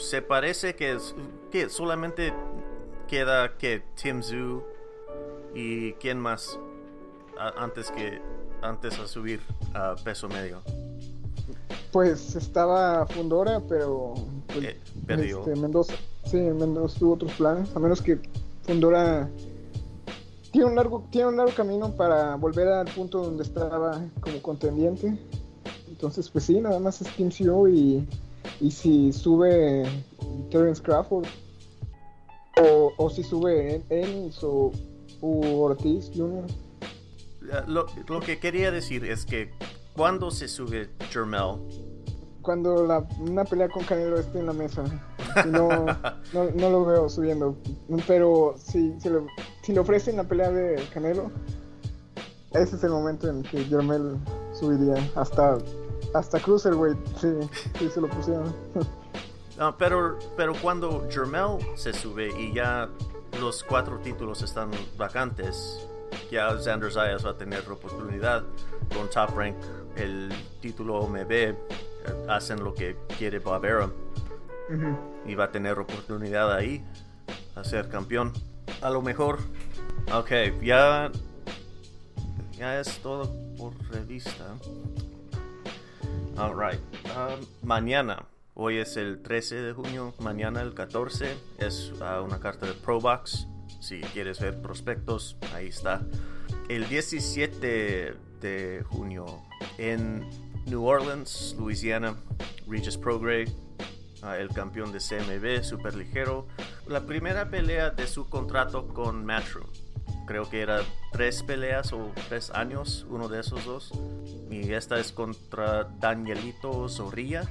se 0.00 0.22
parece 0.22 0.74
que, 0.74 0.92
es, 0.92 1.14
que 1.50 1.68
solamente 1.68 2.32
queda 3.08 3.56
que 3.56 3.82
Tim 4.00 4.22
Zhu 4.22 4.62
y 5.54 5.92
quién 5.94 6.18
más 6.18 6.58
a- 7.38 7.62
antes 7.62 7.90
que 7.90 8.20
antes 8.62 8.98
a 8.98 9.06
subir 9.08 9.40
a 9.74 9.94
peso 10.04 10.28
medio. 10.28 10.58
Pues 11.92 12.36
estaba 12.36 13.06
Fundora, 13.06 13.60
pero 13.68 14.14
pues, 14.46 14.64
Eh, 14.64 14.80
perdió. 15.06 15.40
Este, 15.40 15.56
Mendoza, 15.56 15.94
sí, 16.24 16.36
Mendoza 16.36 16.98
tuvo 16.98 17.14
otros 17.14 17.32
planes, 17.32 17.74
a 17.74 17.78
menos 17.80 18.00
que 18.02 18.18
Fundora 18.62 19.28
tiene 20.52 20.66
un 20.68 20.76
largo, 20.76 21.04
tiene 21.10 21.28
un 21.28 21.36
largo 21.36 21.52
camino 21.54 21.90
para 21.96 22.36
volver 22.36 22.68
al 22.68 22.86
punto 22.94 23.22
donde 23.22 23.42
estaba 23.42 24.00
como 24.20 24.40
contendiente. 24.42 25.18
Entonces, 25.88 26.28
pues 26.30 26.44
sí, 26.44 26.60
nada 26.60 26.78
más 26.78 27.00
es 27.02 27.08
Team 27.16 27.30
CO 27.30 27.66
y, 27.68 28.06
y 28.60 28.70
si 28.70 29.12
sube 29.12 29.84
Terence 30.50 30.82
Crawford 30.82 31.26
o, 32.60 32.92
o 32.96 33.10
si 33.10 33.22
sube 33.22 33.82
Ennis 33.88 34.42
o 34.42 34.72
Ortiz 35.22 36.10
Jr. 36.14 36.46
Lo, 37.66 37.86
lo 38.08 38.20
que 38.20 38.38
quería 38.38 38.70
decir 38.70 39.04
es 39.04 39.24
que 39.24 39.50
cuando 39.94 40.30
se 40.30 40.48
sube 40.48 40.88
Jermel, 41.10 41.56
Cuando 42.42 42.86
la, 42.86 43.06
una 43.18 43.44
pelea 43.44 43.68
con 43.68 43.84
Canelo 43.84 44.18
esté 44.18 44.38
en 44.38 44.46
la 44.46 44.52
mesa. 44.52 44.84
No, 45.46 45.68
no, 46.32 46.50
no 46.54 46.70
lo 46.70 46.84
veo 46.84 47.08
subiendo. 47.08 47.56
Pero 48.06 48.54
si, 48.56 48.94
si, 49.00 49.10
le, 49.10 49.20
si 49.62 49.72
le 49.72 49.80
ofrecen 49.80 50.16
la 50.16 50.24
pelea 50.24 50.50
de 50.50 50.82
Canelo, 50.92 51.30
ese 52.52 52.76
es 52.76 52.84
el 52.84 52.90
momento 52.90 53.28
en 53.28 53.42
que 53.42 53.64
Jermel 53.64 54.16
subiría. 54.52 54.94
Hasta, 55.16 55.58
hasta 56.14 56.40
Cruiserweight, 56.40 56.98
sí, 57.18 57.28
sí 57.78 57.88
se 57.88 58.00
lo 58.00 58.08
pusieron. 58.08 58.54
Pero, 59.78 60.18
pero 60.36 60.54
cuando 60.54 61.06
Jermel 61.10 61.58
se 61.74 61.92
sube 61.92 62.28
y 62.38 62.54
ya 62.54 62.88
los 63.38 63.62
cuatro 63.62 63.98
títulos 63.98 64.40
están 64.42 64.70
vacantes, 64.96 65.86
ya 66.30 66.56
Xander 66.58 66.90
Zayas 66.90 67.26
va 67.26 67.30
a 67.30 67.36
tener 67.36 67.70
oportunidad 67.70 68.42
con 68.94 69.10
Top 69.10 69.36
Rank, 69.36 69.56
el 69.96 70.32
título 70.62 70.96
OMB, 71.00 71.30
eh, 71.30 71.54
hacen 72.28 72.64
lo 72.64 72.72
que 72.74 72.96
quiere 73.18 73.38
Barbera 73.38 73.86
Ujú. 74.70 74.96
y 75.26 75.34
va 75.34 75.44
a 75.44 75.50
tener 75.52 75.78
oportunidad 75.78 76.52
ahí 76.54 76.82
a 77.54 77.62
ser 77.62 77.88
campeón. 77.90 78.32
A 78.80 78.88
lo 78.88 79.02
mejor, 79.02 79.40
ok, 80.14 80.30
ya, 80.62 81.10
ya 82.56 82.80
es 82.80 82.98
todo 83.00 83.30
por 83.58 83.74
revista. 83.90 84.46
Alright, 86.40 86.80
um, 87.04 87.46
mañana, 87.62 88.24
hoy 88.54 88.78
es 88.78 88.96
el 88.96 89.20
13 89.20 89.56
de 89.56 89.72
junio, 89.74 90.14
mañana 90.20 90.62
el 90.62 90.72
14 90.72 91.36
es 91.58 91.92
uh, 92.00 92.24
una 92.24 92.40
carta 92.40 92.64
de 92.64 92.72
Probox. 92.72 93.46
Si 93.82 94.00
quieres 94.00 94.40
ver 94.40 94.62
prospectos, 94.62 95.36
ahí 95.54 95.68
está. 95.68 96.00
El 96.70 96.88
17 96.88 98.14
de 98.40 98.84
junio 98.88 99.42
en 99.76 100.30
New 100.64 100.82
Orleans, 100.82 101.54
Louisiana, 101.58 102.16
Regis 102.66 102.96
Prograde, 102.96 103.52
uh, 104.22 104.28
el 104.28 104.48
campeón 104.48 104.92
de 104.92 104.98
CMB 104.98 105.62
super 105.62 105.94
ligero. 105.94 106.46
La 106.86 107.02
primera 107.02 107.50
pelea 107.50 107.90
de 107.90 108.06
su 108.06 108.30
contrato 108.30 108.88
con 108.88 109.26
Matchroom. 109.26 109.68
Creo 110.30 110.48
que 110.48 110.60
era 110.60 110.82
tres 111.10 111.42
peleas 111.42 111.92
o 111.92 112.12
tres 112.28 112.52
años, 112.52 113.04
uno 113.10 113.26
de 113.26 113.40
esos 113.40 113.64
dos. 113.64 113.90
Y 114.48 114.74
esta 114.74 115.00
es 115.00 115.10
contra 115.10 115.82
Danielito 115.98 116.88
Zorrilla. 116.88 117.42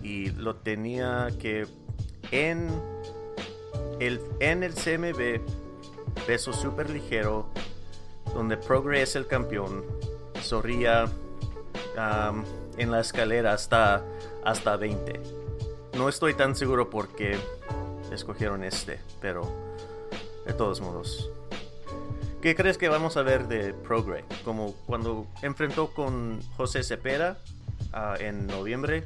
Y 0.00 0.30
lo 0.30 0.54
tenía 0.54 1.30
que 1.40 1.66
en 2.30 2.70
el, 3.98 4.20
en 4.38 4.62
el 4.62 4.72
CMB, 4.72 5.40
peso 6.28 6.52
super 6.52 6.90
ligero, 6.90 7.48
donde 8.32 8.56
Progre 8.56 9.02
es 9.02 9.16
el 9.16 9.26
campeón. 9.26 9.84
Zorrilla 10.42 11.06
en 12.78 12.90
la 12.92 13.00
escalera 13.00 13.52
hasta, 13.52 14.04
hasta 14.44 14.76
20. 14.76 15.20
No 15.98 16.08
estoy 16.08 16.34
tan 16.34 16.54
seguro 16.54 16.88
por 16.88 17.08
qué 17.16 17.36
escogieron 18.12 18.62
este, 18.62 19.00
pero 19.20 19.50
de 20.46 20.52
todos 20.52 20.80
modos. 20.80 21.32
¿Qué 22.44 22.54
crees 22.54 22.76
que 22.76 22.90
vamos 22.90 23.16
a 23.16 23.22
ver 23.22 23.48
de 23.48 23.72
Progre? 23.72 24.22
Como 24.44 24.74
cuando 24.84 25.26
enfrentó 25.40 25.94
con 25.94 26.42
José 26.58 26.82
Cepeda 26.82 27.38
ah, 27.94 28.16
en 28.20 28.46
noviembre, 28.46 29.04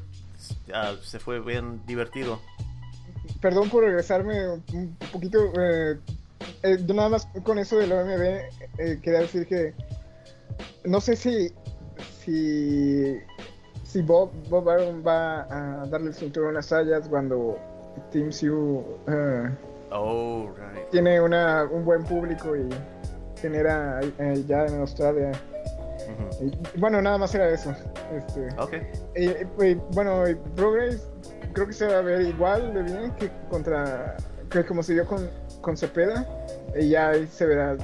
ah, 0.75 0.95
se 1.01 1.21
fue 1.21 1.39
bien 1.39 1.81
divertido. 1.87 2.41
Perdón 3.41 3.71
por 3.71 3.85
regresarme 3.85 4.49
un 4.49 4.97
poquito. 5.13 5.53
Eh, 5.57 6.01
eh, 6.65 6.79
yo 6.85 6.95
nada 6.95 7.11
más 7.11 7.29
con 7.45 7.61
eso 7.61 7.79
del 7.79 7.93
OMB 7.93 8.23
eh, 8.79 8.99
quería 9.01 9.21
decir 9.21 9.47
que 9.47 9.73
no 10.83 11.01
sé 11.01 11.15
si 11.15 11.53
si 12.25 13.21
si 13.85 14.03
Bob 14.03 14.33
Bob 14.49 14.69
Aaron 14.69 15.05
va 15.07 15.43
a 15.43 15.87
darle 15.87 16.09
el 16.09 16.15
cinturón 16.15 16.57
a 16.57 16.63
Sayas 16.63 17.09
cuando 17.09 17.57
Team 18.11 18.33
Sue 18.33 18.83
oh, 19.93 20.51
right. 20.57 20.91
tiene 20.91 21.21
una, 21.21 21.69
un 21.71 21.85
buen 21.85 22.03
público 22.03 22.57
y 22.57 22.69
genera 23.41 24.01
ya 24.47 24.67
en 24.67 24.81
Australia. 24.81 25.33
y, 26.41 26.79
bueno, 26.79 27.01
nada 27.03 27.19
más 27.19 27.35
era 27.35 27.49
eso. 27.49 27.75
Este, 28.17 28.49
ok. 28.59 28.75
Y, 29.17 29.75
bueno, 29.95 30.25
Progress 30.57 31.09
creo 31.53 31.67
que 31.67 31.73
se 31.73 31.87
va 31.87 31.99
a 31.99 32.03
ver 32.03 32.23
igual 32.23 32.75
de 32.75 32.83
bien 32.83 33.13
que 33.17 33.31
contra 33.51 34.17
que 34.51 34.65
como 34.65 34.83
se 34.83 34.95
dio 34.95 35.05
con, 35.05 35.29
con 35.61 35.77
Cepeda 35.77 36.27
y 36.79 36.91
ya 36.91 37.11
ahí 37.11 37.27
se 37.27 37.47
verá. 37.47 37.77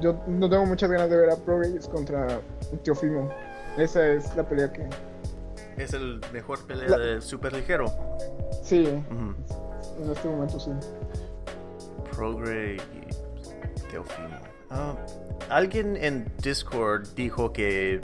Yo 0.00 0.20
no 0.26 0.48
tengo 0.48 0.66
muchas 0.66 0.90
ganas 0.90 1.10
de 1.10 1.16
ver 1.16 1.30
a 1.30 1.36
Progress 1.36 1.88
contra 1.88 2.40
Teofimo. 2.84 3.30
Esa 3.76 4.06
es 4.06 4.34
la 4.36 4.48
pelea 4.48 4.72
que 4.72 4.88
es 5.76 5.94
el 5.94 6.20
mejor 6.32 6.66
pelea 6.66 6.98
de 6.98 7.20
super 7.20 7.52
ligero 7.52 7.86
sí 8.62 8.86
en 8.86 10.10
este 10.10 10.28
momento 10.28 10.60
sí. 10.60 10.70
Progress 12.14 12.82
y 12.94 13.90
Teofimo 13.90 14.49
ah, 14.70 14.94
alguien 15.48 15.96
en 15.96 16.32
Discord 16.42 17.06
dijo 17.14 17.52
que 17.52 18.00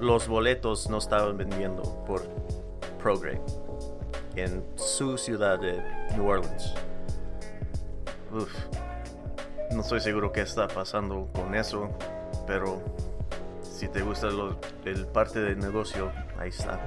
los 0.00 0.28
boletos 0.28 0.88
no 0.88 0.98
estaban 0.98 1.36
vendiendo 1.36 1.82
por 2.06 2.22
Progress 3.02 3.40
en 4.36 4.64
su 4.76 5.16
ciudad 5.16 5.58
de 5.58 5.82
New 6.14 6.26
Orleans. 6.26 6.74
Uf, 8.32 8.52
no 9.72 9.80
estoy 9.80 10.00
seguro 10.00 10.32
qué 10.32 10.42
está 10.42 10.68
pasando 10.68 11.28
con 11.32 11.54
eso, 11.54 11.90
pero 12.46 12.82
si 13.62 13.88
te 13.88 14.02
gusta 14.02 14.28
el 14.84 15.06
parte 15.06 15.40
del 15.40 15.58
negocio, 15.58 16.12
ahí 16.38 16.50
está. 16.50 16.80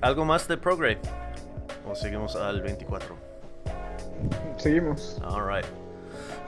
¿Algo 0.00 0.24
más 0.24 0.46
de 0.48 0.56
Progress? 0.56 0.98
¿O 1.88 1.94
seguimos 1.94 2.36
al 2.36 2.62
24? 2.62 3.16
Seguimos. 4.56 5.20
Alright. 5.22 5.66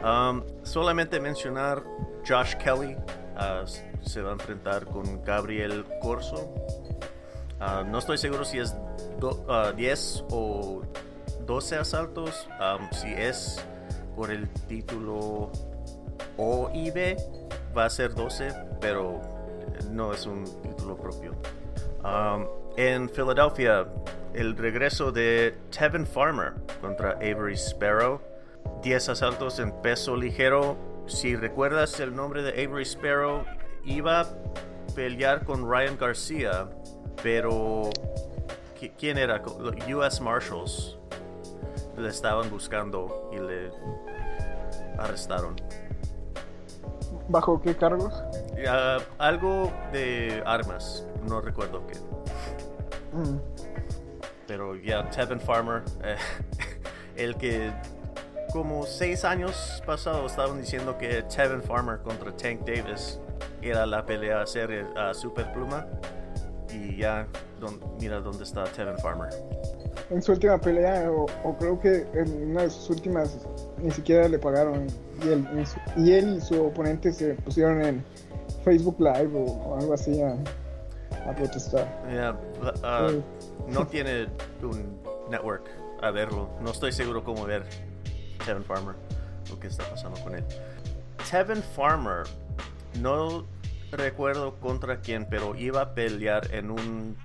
Um, 0.03 0.43
solamente 0.63 1.21
mencionar 1.21 1.85
Josh 2.27 2.55
Kelly 2.57 2.95
uh, 2.95 3.67
se 4.03 4.23
va 4.23 4.31
a 4.31 4.33
enfrentar 4.33 4.87
con 4.87 5.23
Gabriel 5.23 5.85
Corso. 6.01 6.55
Uh, 7.61 7.85
no 7.87 7.99
estoy 7.99 8.17
seguro 8.17 8.45
si 8.45 8.59
es 8.59 8.75
10 9.77 10.25
o 10.31 10.83
12 11.47 11.77
asaltos. 11.77 12.49
si 12.93 13.13
es 13.13 13.63
por 14.17 14.31
el 14.31 14.49
título 14.69 15.53
OIB, 16.39 17.17
va 17.77 17.85
a 17.85 17.91
ser 17.91 18.15
12, 18.15 18.55
pero 18.81 19.21
no 19.91 20.15
es 20.15 20.25
un 20.25 20.45
título 20.63 20.97
propio. 20.97 21.35
en 22.77 23.11
Filadelfia, 23.11 23.87
el 24.33 24.57
regreso 24.57 25.13
de 25.13 25.55
Tevin 25.71 26.07
Farmer 26.07 26.55
contra 26.81 27.13
Avery 27.13 27.55
Sparrow. 27.55 28.30
10 28.83 29.09
asaltos 29.11 29.59
en 29.59 29.73
peso 29.83 30.17
ligero. 30.17 30.77
Si 31.07 31.37
recuerdas 31.37 31.99
el 32.01 32.15
nombre 32.15 32.43
de 32.43 32.51
Avery 32.51 32.85
Sparrow, 32.85 33.45
iba 33.85 34.21
a 34.21 34.27
pelear 34.95 35.45
con 35.45 35.69
Ryan 35.69 35.97
García, 35.99 36.69
pero 37.23 37.91
¿Quién 38.99 39.19
era? 39.19 39.43
US 39.95 40.21
Marshals 40.21 40.97
le 41.99 42.09
estaban 42.09 42.49
buscando 42.49 43.31
y 43.31 43.39
le 43.39 43.71
arrestaron. 44.99 45.57
¿Bajo 47.29 47.61
qué 47.61 47.77
cargos? 47.77 48.23
algo 49.19 49.71
de 49.93 50.43
armas, 50.47 51.07
no 51.29 51.41
recuerdo 51.41 51.87
qué. 51.87 51.99
Mm. 53.13 53.39
Pero 54.47 54.77
ya, 54.77 55.09
Tevin 55.11 55.41
Farmer, 55.41 55.83
eh, 56.03 56.17
el 57.17 57.37
que 57.37 57.73
como 58.53 58.85
seis 58.85 59.25
años 59.25 59.83
pasados 59.87 60.33
estaban 60.33 60.61
diciendo 60.61 60.97
que 60.99 61.23
Tevin 61.23 61.63
Farmer 61.63 61.99
contra 62.01 62.35
Tank 62.37 62.61
Davis 62.61 63.19
era 63.63 63.87
la 63.87 64.05
pelea 64.05 64.47
serie 64.47 64.85
a 64.97 65.15
Super 65.15 65.53
Pluma 65.53 65.87
y 66.73 66.97
ya 66.97 67.27
mira 68.01 68.21
dónde 68.21 68.45
está 68.45 68.65
Tevin 68.65 68.99
Farmer. 68.99 69.29
En 70.11 70.23
su 70.23 70.33
última 70.33 70.59
pelea, 70.59 71.11
o, 71.11 71.57
creo 71.59 71.79
que 71.79 72.07
en 72.15 72.51
una 72.51 72.63
de 72.63 72.71
sus 72.71 72.91
últimas, 72.91 73.47
ni 73.79 73.91
siquiera 73.91 74.29
le 74.29 74.39
pagaron. 74.39 74.87
Y 75.25 75.29
él, 75.29 75.47
y, 75.97 76.13
él 76.13 76.37
y 76.37 76.41
su 76.41 76.67
oponente 76.67 77.13
se 77.13 77.35
pusieron 77.35 77.83
en 77.83 78.05
Facebook 78.65 78.97
Live 78.99 79.31
o, 79.35 79.77
algo 79.79 79.95
así 79.95 80.21
a, 80.23 80.37
protestar. 81.37 81.87
Uh, 82.83 83.23
no 83.71 83.87
tiene 83.87 84.29
un 84.63 84.99
network 85.31 85.69
a 86.03 86.11
verlo. 86.11 86.49
No 86.61 86.71
estoy 86.71 86.93
seguro 86.93 87.23
cómo 87.23 87.45
ver 87.45 87.65
Tevin 88.41 88.65
Farmer, 88.65 88.95
lo 89.49 89.59
que 89.59 89.69
está 89.69 89.89
pasando 89.89 90.21
con 90.23 90.35
él. 90.35 90.45
Tevin 91.31 91.63
Farmer 91.63 92.25
no 92.99 93.47
recuerdo 93.93 94.59
contra 94.61 95.01
quién, 95.01 95.27
pero 95.29 95.55
iba 95.57 95.81
a 95.83 95.95
pelear 95.95 96.53
en 96.55 96.71
un 96.71 97.17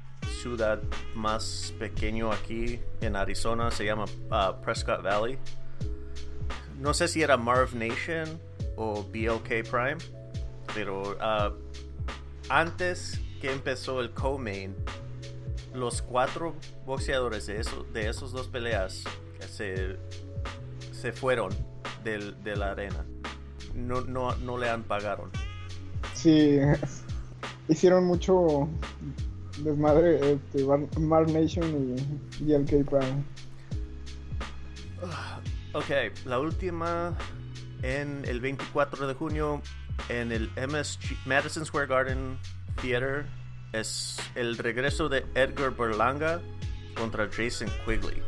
ciudad 0.41 0.79
más 1.15 1.73
pequeño 1.79 2.31
aquí 2.31 2.79
en 3.01 3.15
Arizona, 3.15 3.71
se 3.71 3.85
llama 3.85 4.05
uh, 4.05 4.61
Prescott 4.61 5.01
Valley. 5.01 5.37
No 6.79 6.93
sé 6.93 7.07
si 7.07 7.23
era 7.23 7.37
Marv 7.37 7.73
Nation 7.73 8.39
o 8.75 9.03
BLK 9.03 9.67
Prime, 9.69 9.97
pero 10.73 11.13
uh, 11.13 11.55
antes 12.49 13.19
que 13.41 13.51
empezó 13.51 14.01
el 14.01 14.11
co-main, 14.11 14.75
los 15.73 16.01
cuatro 16.01 16.55
boxeadores 16.85 17.47
de, 17.47 17.59
eso, 17.59 17.83
de 17.91 18.09
esos 18.09 18.31
dos 18.31 18.47
peleas 18.47 19.03
se, 19.49 19.97
se 21.05 21.11
fueron 21.11 21.51
de 22.03 22.55
la 22.55 22.71
arena. 22.71 23.05
No, 23.75 24.01
no, 24.01 24.35
no 24.37 24.57
le 24.57 24.67
han 24.67 24.81
pagaron. 24.81 25.29
Sí, 26.15 26.57
hicieron 27.67 28.05
mucho 28.05 28.67
desmadre 29.59 30.33
este, 30.33 30.65
Mar 30.99 31.29
Nation 31.29 31.95
y, 32.39 32.53
el 32.53 32.65
K-Prime. 32.65 33.23
Ok, 35.73 36.25
la 36.25 36.39
última 36.39 37.15
en 37.83 38.25
el 38.25 38.41
24 38.41 39.05
de 39.05 39.13
junio 39.13 39.61
en 40.09 40.31
el 40.31 40.49
MSG, 40.55 41.27
Madison 41.27 41.67
Square 41.67 41.85
Garden 41.85 42.39
Theater 42.81 43.27
es 43.73 44.17
el 44.33 44.57
regreso 44.57 45.07
de 45.07 45.23
Edgar 45.35 45.69
Berlanga 45.69 46.41
contra 46.95 47.29
Jason 47.29 47.67
Quigley. 47.85 48.23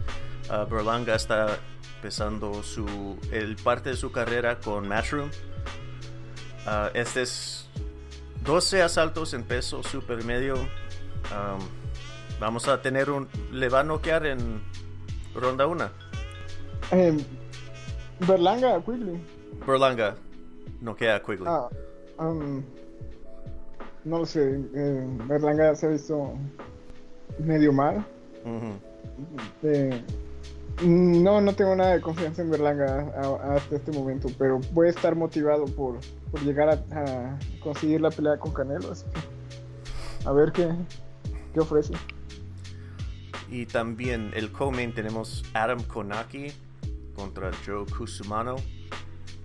Uh, 0.52 0.70
Berlanga 0.70 1.16
está 1.16 1.60
empezando 1.98 2.62
su, 2.62 3.18
el 3.32 3.56
parte 3.56 3.90
de 3.90 3.96
su 3.96 4.12
carrera 4.12 4.60
con 4.60 4.88
Matchroom. 4.88 5.30
Uh, 6.68 6.90
este 6.94 7.24
es 7.24 7.68
12 8.46 8.84
asaltos 8.84 9.34
en 9.34 9.44
peso 9.44 9.82
super 9.84 10.24
medio. 10.24 10.56
vamos 12.40 12.68
a 12.68 12.82
tener 12.82 13.10
un. 13.10 13.28
Le 13.52 13.70
va 13.70 13.80
a 13.80 13.84
noquear 13.84 14.28
en 14.28 14.62
ronda 15.34 15.66
1. 15.66 15.90
Eh, 16.92 17.18
Berlanga 18.28 18.80
Quigley. 18.82 19.20
Berlanga 19.66 20.16
noquea 20.82 21.16
a 21.16 21.24
Quigley. 21.24 21.48
Ah, 21.48 21.70
no 24.06 24.20
lo 24.20 24.26
sé. 24.26 24.62
Eh, 24.76 25.08
Berlanga 25.26 25.76
se 25.76 25.88
ha 25.88 25.90
visto 25.90 26.34
medio 27.40 27.74
mal. 27.74 28.06
No, 30.84 31.42
no 31.42 31.54
tengo 31.54 31.76
nada 31.76 31.94
de 31.96 32.02
confianza 32.02 32.44
en 32.44 32.52
Berlanga 32.52 33.12
hasta 33.56 33.76
este 33.78 33.92
momento, 33.92 34.30
pero 34.38 34.60
a 34.60 34.90
estar 34.90 35.16
motivado 35.16 35.66
por, 35.66 36.00
llegar 36.44 36.70
a, 36.92 37.40
conseguir 37.62 38.02
la 38.02 38.12
pelea 38.12 38.38
con 38.38 38.54
Canelo. 38.54 38.94
a 40.26 40.32
ver 40.32 40.52
qué, 40.52 40.70
qué 41.54 41.60
ofrece. 41.60 41.94
Y 43.50 43.66
también 43.66 44.32
el 44.36 44.52
co-main 44.52 44.94
tenemos 44.94 45.44
Adam 45.54 45.82
Konaki 45.84 46.52
contra 47.16 47.50
Joe 47.66 47.86
Kusumano 47.86 48.58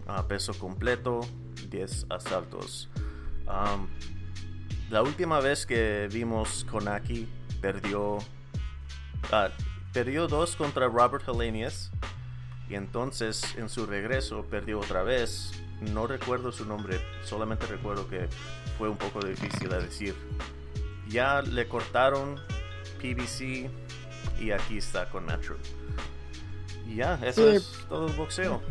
a 0.06 0.26
peso 0.26 0.52
completo, 0.54 1.20
10 1.70 2.06
asaltos. 2.10 2.90
la 4.90 5.02
última 5.02 5.40
vez 5.40 5.64
que 5.64 6.08
vimos 6.12 6.66
Konaki 6.70 7.26
perdió 7.60 8.18
ah, 9.30 9.48
Perdió 9.92 10.26
dos 10.26 10.56
contra 10.56 10.88
Robert 10.88 11.24
Hellenius 11.28 11.90
y 12.68 12.74
entonces 12.76 13.54
en 13.56 13.68
su 13.68 13.84
regreso 13.84 14.46
perdió 14.50 14.80
otra 14.80 15.02
vez. 15.02 15.52
No 15.80 16.06
recuerdo 16.06 16.52
su 16.52 16.64
nombre, 16.64 17.00
solamente 17.24 17.66
recuerdo 17.66 18.08
que 18.08 18.28
fue 18.78 18.88
un 18.88 18.96
poco 18.96 19.20
difícil 19.20 19.68
de 19.68 19.80
decir. 19.80 20.14
Ya 21.08 21.42
le 21.42 21.68
cortaron 21.68 22.36
PBC 22.98 23.68
y 24.40 24.50
aquí 24.52 24.78
está 24.78 25.10
con 25.10 25.26
Natural. 25.26 25.60
Y 26.88 26.96
ya, 26.96 27.18
eso 27.22 27.50
es 27.50 27.84
todo 27.88 28.06
el 28.06 28.14
boxeo. 28.14 28.62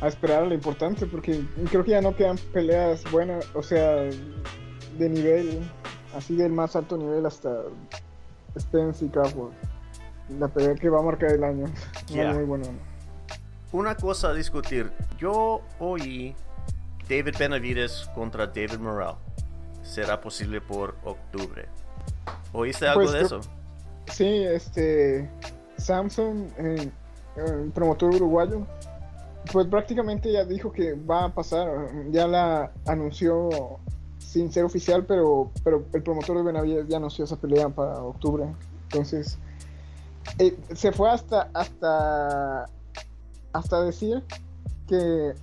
A 0.00 0.08
esperar 0.08 0.42
a 0.42 0.46
lo 0.46 0.54
importante, 0.54 1.06
porque 1.06 1.44
creo 1.70 1.84
que 1.84 1.92
ya 1.92 2.00
no 2.00 2.16
quedan 2.16 2.38
peleas 2.52 3.08
buenas, 3.12 3.46
o 3.54 3.62
sea, 3.62 4.10
de 4.98 5.08
nivel, 5.08 5.60
así 6.16 6.34
del 6.34 6.50
más 6.50 6.74
alto 6.74 6.96
nivel 6.96 7.24
hasta 7.24 7.62
Spence 8.58 9.04
y 9.04 9.08
Crawford. 9.08 9.52
La 10.38 10.48
pelea 10.48 10.74
que 10.74 10.88
va 10.88 11.00
a 11.00 11.02
marcar 11.02 11.32
el 11.32 11.44
año. 11.44 11.66
Muy 12.10 12.44
bueno. 12.44 12.64
Una 13.72 13.94
cosa 13.94 14.28
a 14.28 14.34
discutir. 14.34 14.90
Yo 15.18 15.62
oí 15.78 16.34
David 17.08 17.34
Benavides 17.38 18.08
contra 18.14 18.46
David 18.46 18.78
Morrell. 18.78 19.14
Será 19.82 20.20
posible 20.20 20.60
por 20.60 20.94
octubre. 21.04 21.66
¿Oíste 22.52 22.86
algo 22.86 23.02
pues 23.02 23.12
de 23.12 23.20
eso? 23.22 23.40
Sí, 24.08 24.44
este. 24.44 25.30
Samsung, 25.78 26.48
eh, 26.58 26.90
el 27.36 27.70
promotor 27.72 28.14
uruguayo, 28.14 28.66
pues 29.52 29.66
prácticamente 29.66 30.30
ya 30.30 30.44
dijo 30.44 30.70
que 30.70 30.94
va 30.94 31.24
a 31.24 31.34
pasar. 31.34 31.68
Ya 32.10 32.26
la 32.26 32.72
anunció 32.86 33.78
sin 34.18 34.52
ser 34.52 34.64
oficial, 34.64 35.04
pero, 35.04 35.50
pero 35.64 35.84
el 35.92 36.02
promotor 36.02 36.36
de 36.36 36.42
Benavides 36.42 36.88
ya 36.88 36.98
anunció 36.98 37.24
esa 37.24 37.36
pelea 37.36 37.68
para 37.68 38.02
octubre. 38.02 38.46
Entonces, 38.84 39.38
eh, 40.38 40.56
se 40.74 40.92
fue 40.92 41.10
hasta, 41.10 41.50
hasta, 41.52 42.66
hasta 43.52 43.82
decir 43.82 44.22
que 44.88 45.34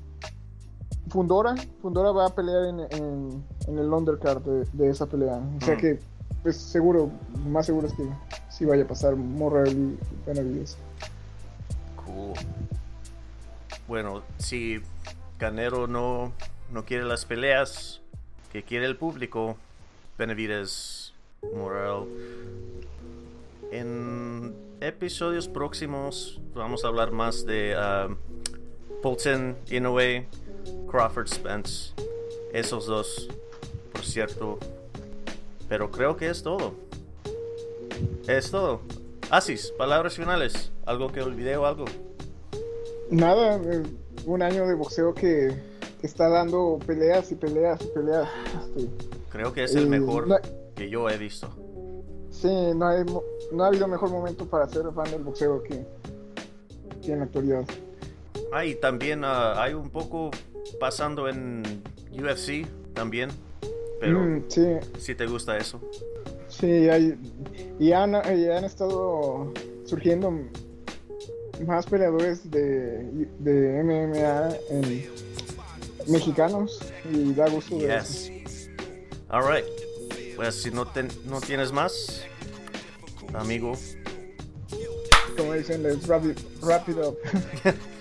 Fundora, 1.10 1.56
Fundora 1.82 2.12
va 2.12 2.28
a 2.28 2.30
pelear 2.30 2.66
en, 2.66 2.80
en, 2.92 3.44
el 3.80 3.92
undercard 3.92 4.42
de, 4.42 4.90
esa 4.90 5.06
pelea. 5.06 5.42
O 5.62 5.66
sea 5.66 5.76
mm. 5.76 5.80
que, 5.80 6.00
pues 6.44 6.58
seguro, 6.58 7.10
más 7.48 7.66
seguro 7.66 7.88
es 7.88 7.94
que 7.94 8.04
sí 8.50 8.66
vaya 8.66 8.84
a 8.84 8.88
pasar 8.88 9.16
Morrell 9.16 9.70
y 9.70 9.98
Benavides. 10.28 10.78
Cool. 11.96 12.34
Bueno, 13.88 14.22
si 14.38 14.82
Canero 15.38 15.88
no, 15.88 16.32
no 16.72 16.86
quiere 16.86 17.06
las 17.06 17.26
peleas 17.26 18.02
que 18.52 18.64
quiere 18.64 18.86
el 18.86 18.98
público, 18.98 19.58
Benavides, 20.18 21.14
Morrell. 21.56 22.08
En 23.72 24.19
episodios 24.82 25.48
próximos 25.48 26.40
vamos 26.54 26.84
a 26.84 26.88
hablar 26.88 27.12
más 27.12 27.46
de 27.46 27.76
uh, 27.76 28.16
Polton, 29.02 29.58
Inoue 29.70 30.26
Crawford 30.90 31.28
Spence. 31.28 31.94
Esos 32.54 32.86
dos, 32.86 33.30
por 33.92 34.04
cierto. 34.04 34.58
Pero 35.68 35.92
creo 35.92 36.18
que 36.18 36.30
es 36.30 36.42
todo. 36.42 36.74
Es 38.28 38.52
todo. 38.52 38.82
Asis, 39.30 39.72
palabras 39.78 40.16
finales. 40.16 40.72
¿Algo 40.86 41.12
que 41.12 41.22
olvidé 41.22 41.58
o 41.58 41.66
algo? 41.66 41.86
Nada, 43.12 43.58
eh, 43.58 43.84
un 44.26 44.42
año 44.42 44.68
de 44.68 44.74
boxeo 44.74 45.14
que, 45.14 45.54
está 46.02 46.30
dando 46.30 46.80
peleas 46.86 47.32
y 47.32 47.36
peleas 47.36 47.82
y 47.82 47.88
peleas. 47.88 48.30
Este, 48.76 48.90
creo 49.30 49.54
que 49.54 49.66
es 49.66 49.76
el 49.76 49.88
mejor 49.88 50.42
que 50.76 50.90
yo 50.90 51.10
he 51.10 51.18
visto. 51.18 51.50
Sí, 52.32 52.48
no, 52.74 52.88
hay, 52.88 53.04
no 53.52 53.64
ha 53.64 53.68
habido 53.68 53.88
mejor 53.88 54.10
momento 54.10 54.46
para 54.46 54.68
ser 54.68 54.86
fan 54.94 55.12
del 55.12 55.24
boxeo 55.24 55.64
que, 55.64 55.86
en 57.12 57.20
la 57.20 57.26
actualidad. 57.26 57.66
Ah, 58.52 58.66
y 58.66 58.76
también 58.76 59.24
ah, 59.24 59.62
hay 59.62 59.74
un 59.74 59.90
poco 59.90 60.32
pasando 60.80 61.28
en 61.28 61.64
UFC 62.12 62.68
también. 62.94 63.30
Pero 64.00 64.20
mm, 64.20 64.44
si 64.98 65.16
te 65.16 65.26
gusta 65.26 65.58
eso. 65.58 65.80
Sí, 66.48 66.90
hay, 66.90 67.18
y 67.80 67.92
han, 67.92 68.16
han 68.16 68.64
estado 68.64 69.52
surgiendo 69.86 70.32
más 71.66 71.86
peleadores 71.86 72.50
de, 72.50 73.28
de 73.40 73.84
MMA 73.84 74.50
mexicanos 76.08 76.80
y 77.12 77.34
da 77.34 77.50
gusto 77.50 77.78
ver 77.78 77.92
eso. 77.92 78.32
Alright. 79.30 79.66
Pues 80.36 80.56
si 80.56 80.72
no, 80.72 80.88
no 81.26 81.42
tienes 81.42 81.72
más, 81.72 82.24
amigo. 83.34 83.74
Como 85.38 85.54
dicen, 85.54 85.84
let's 85.84 86.08
wrap 86.08 86.26
it, 86.26 86.40
wrap 86.62 86.88
it 86.90 86.98
up. 86.98 87.16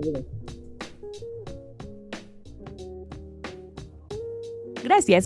Gracias 0.00 0.39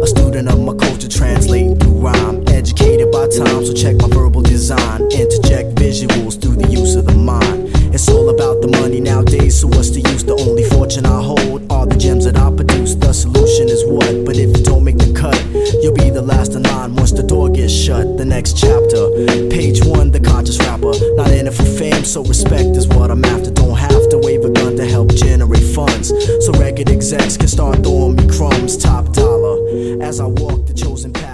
A 0.00 0.06
student 0.06 0.48
of 0.48 0.60
my 0.60 0.74
culture, 0.74 1.08
translating 1.08 1.76
through 1.76 2.00
rhyme. 2.00 2.42
Educated 2.48 3.10
by 3.12 3.28
time, 3.28 3.64
so 3.66 3.72
check 3.74 3.96
my 3.96 4.08
verbal 4.08 4.42
design. 4.42 5.02
Interject 5.10 5.74
visuals 5.74 6.40
through 6.40 6.56
the 6.56 6.68
use 6.70 6.94
of 6.94 7.06
the 7.06 7.14
mind. 7.14 7.70
It's 7.92 8.08
all 8.08 8.30
about 8.30 8.62
the 8.62 8.68
money 8.68 9.00
nowadays, 9.00 9.60
so 9.60 9.68
what's 9.68 9.90
the 9.90 10.00
use? 10.00 10.24
The 10.24 10.34
only 10.34 10.64
fortune 10.64 11.04
I 11.04 11.20
hold 11.22 11.70
are 11.70 11.84
the 11.86 11.96
gems 11.96 12.24
that 12.24 12.38
I 12.38 12.50
produce. 12.50 12.94
The 12.94 13.12
solution 13.12 13.68
is 13.68 13.84
what? 13.84 14.24
But 14.24 14.36
if 14.38 14.56
you 14.56 14.64
don't 14.64 14.82
make 14.82 14.96
the 14.96 15.12
cut, 15.12 15.36
you'll 15.82 15.94
be 15.94 16.08
the 16.08 16.22
last 16.22 16.54
in 16.54 16.62
line 16.62 16.94
once 16.96 17.12
the 17.12 17.22
door 17.22 17.50
gets 17.50 17.72
shut. 17.72 18.16
The 18.16 18.24
next 18.24 18.56
chapter, 18.56 19.10
page 19.50 19.84
one, 19.84 20.10
the 20.10 20.20
conscious 20.20 20.58
rapper. 20.60 20.94
Not 21.20 21.30
in 21.32 21.46
it 21.46 21.52
for 21.52 21.64
fame, 21.64 22.04
so 22.04 22.24
respect 22.24 22.76
is 22.80 22.88
what 22.88 23.10
I'm 23.10 23.24
after. 23.26 23.50
Don't 23.50 23.76
have 23.76 24.08
to 24.08 24.18
wave 24.18 24.44
a 24.44 24.50
gun 24.50 24.76
to 24.76 24.86
help 24.86 25.12
generate 25.14 25.68
funds. 25.76 26.08
So 26.46 26.52
record 26.52 26.88
execs 26.88 27.36
can 27.36 27.48
start 27.48 27.84
throwing 27.84 28.16
me 28.16 28.26
crumbs, 28.26 28.78
top 28.78 29.12
dollar. 29.12 29.41
As 29.72 30.20
I 30.20 30.26
walk 30.26 30.66
the 30.66 30.74
chosen 30.74 31.14
path 31.14 31.31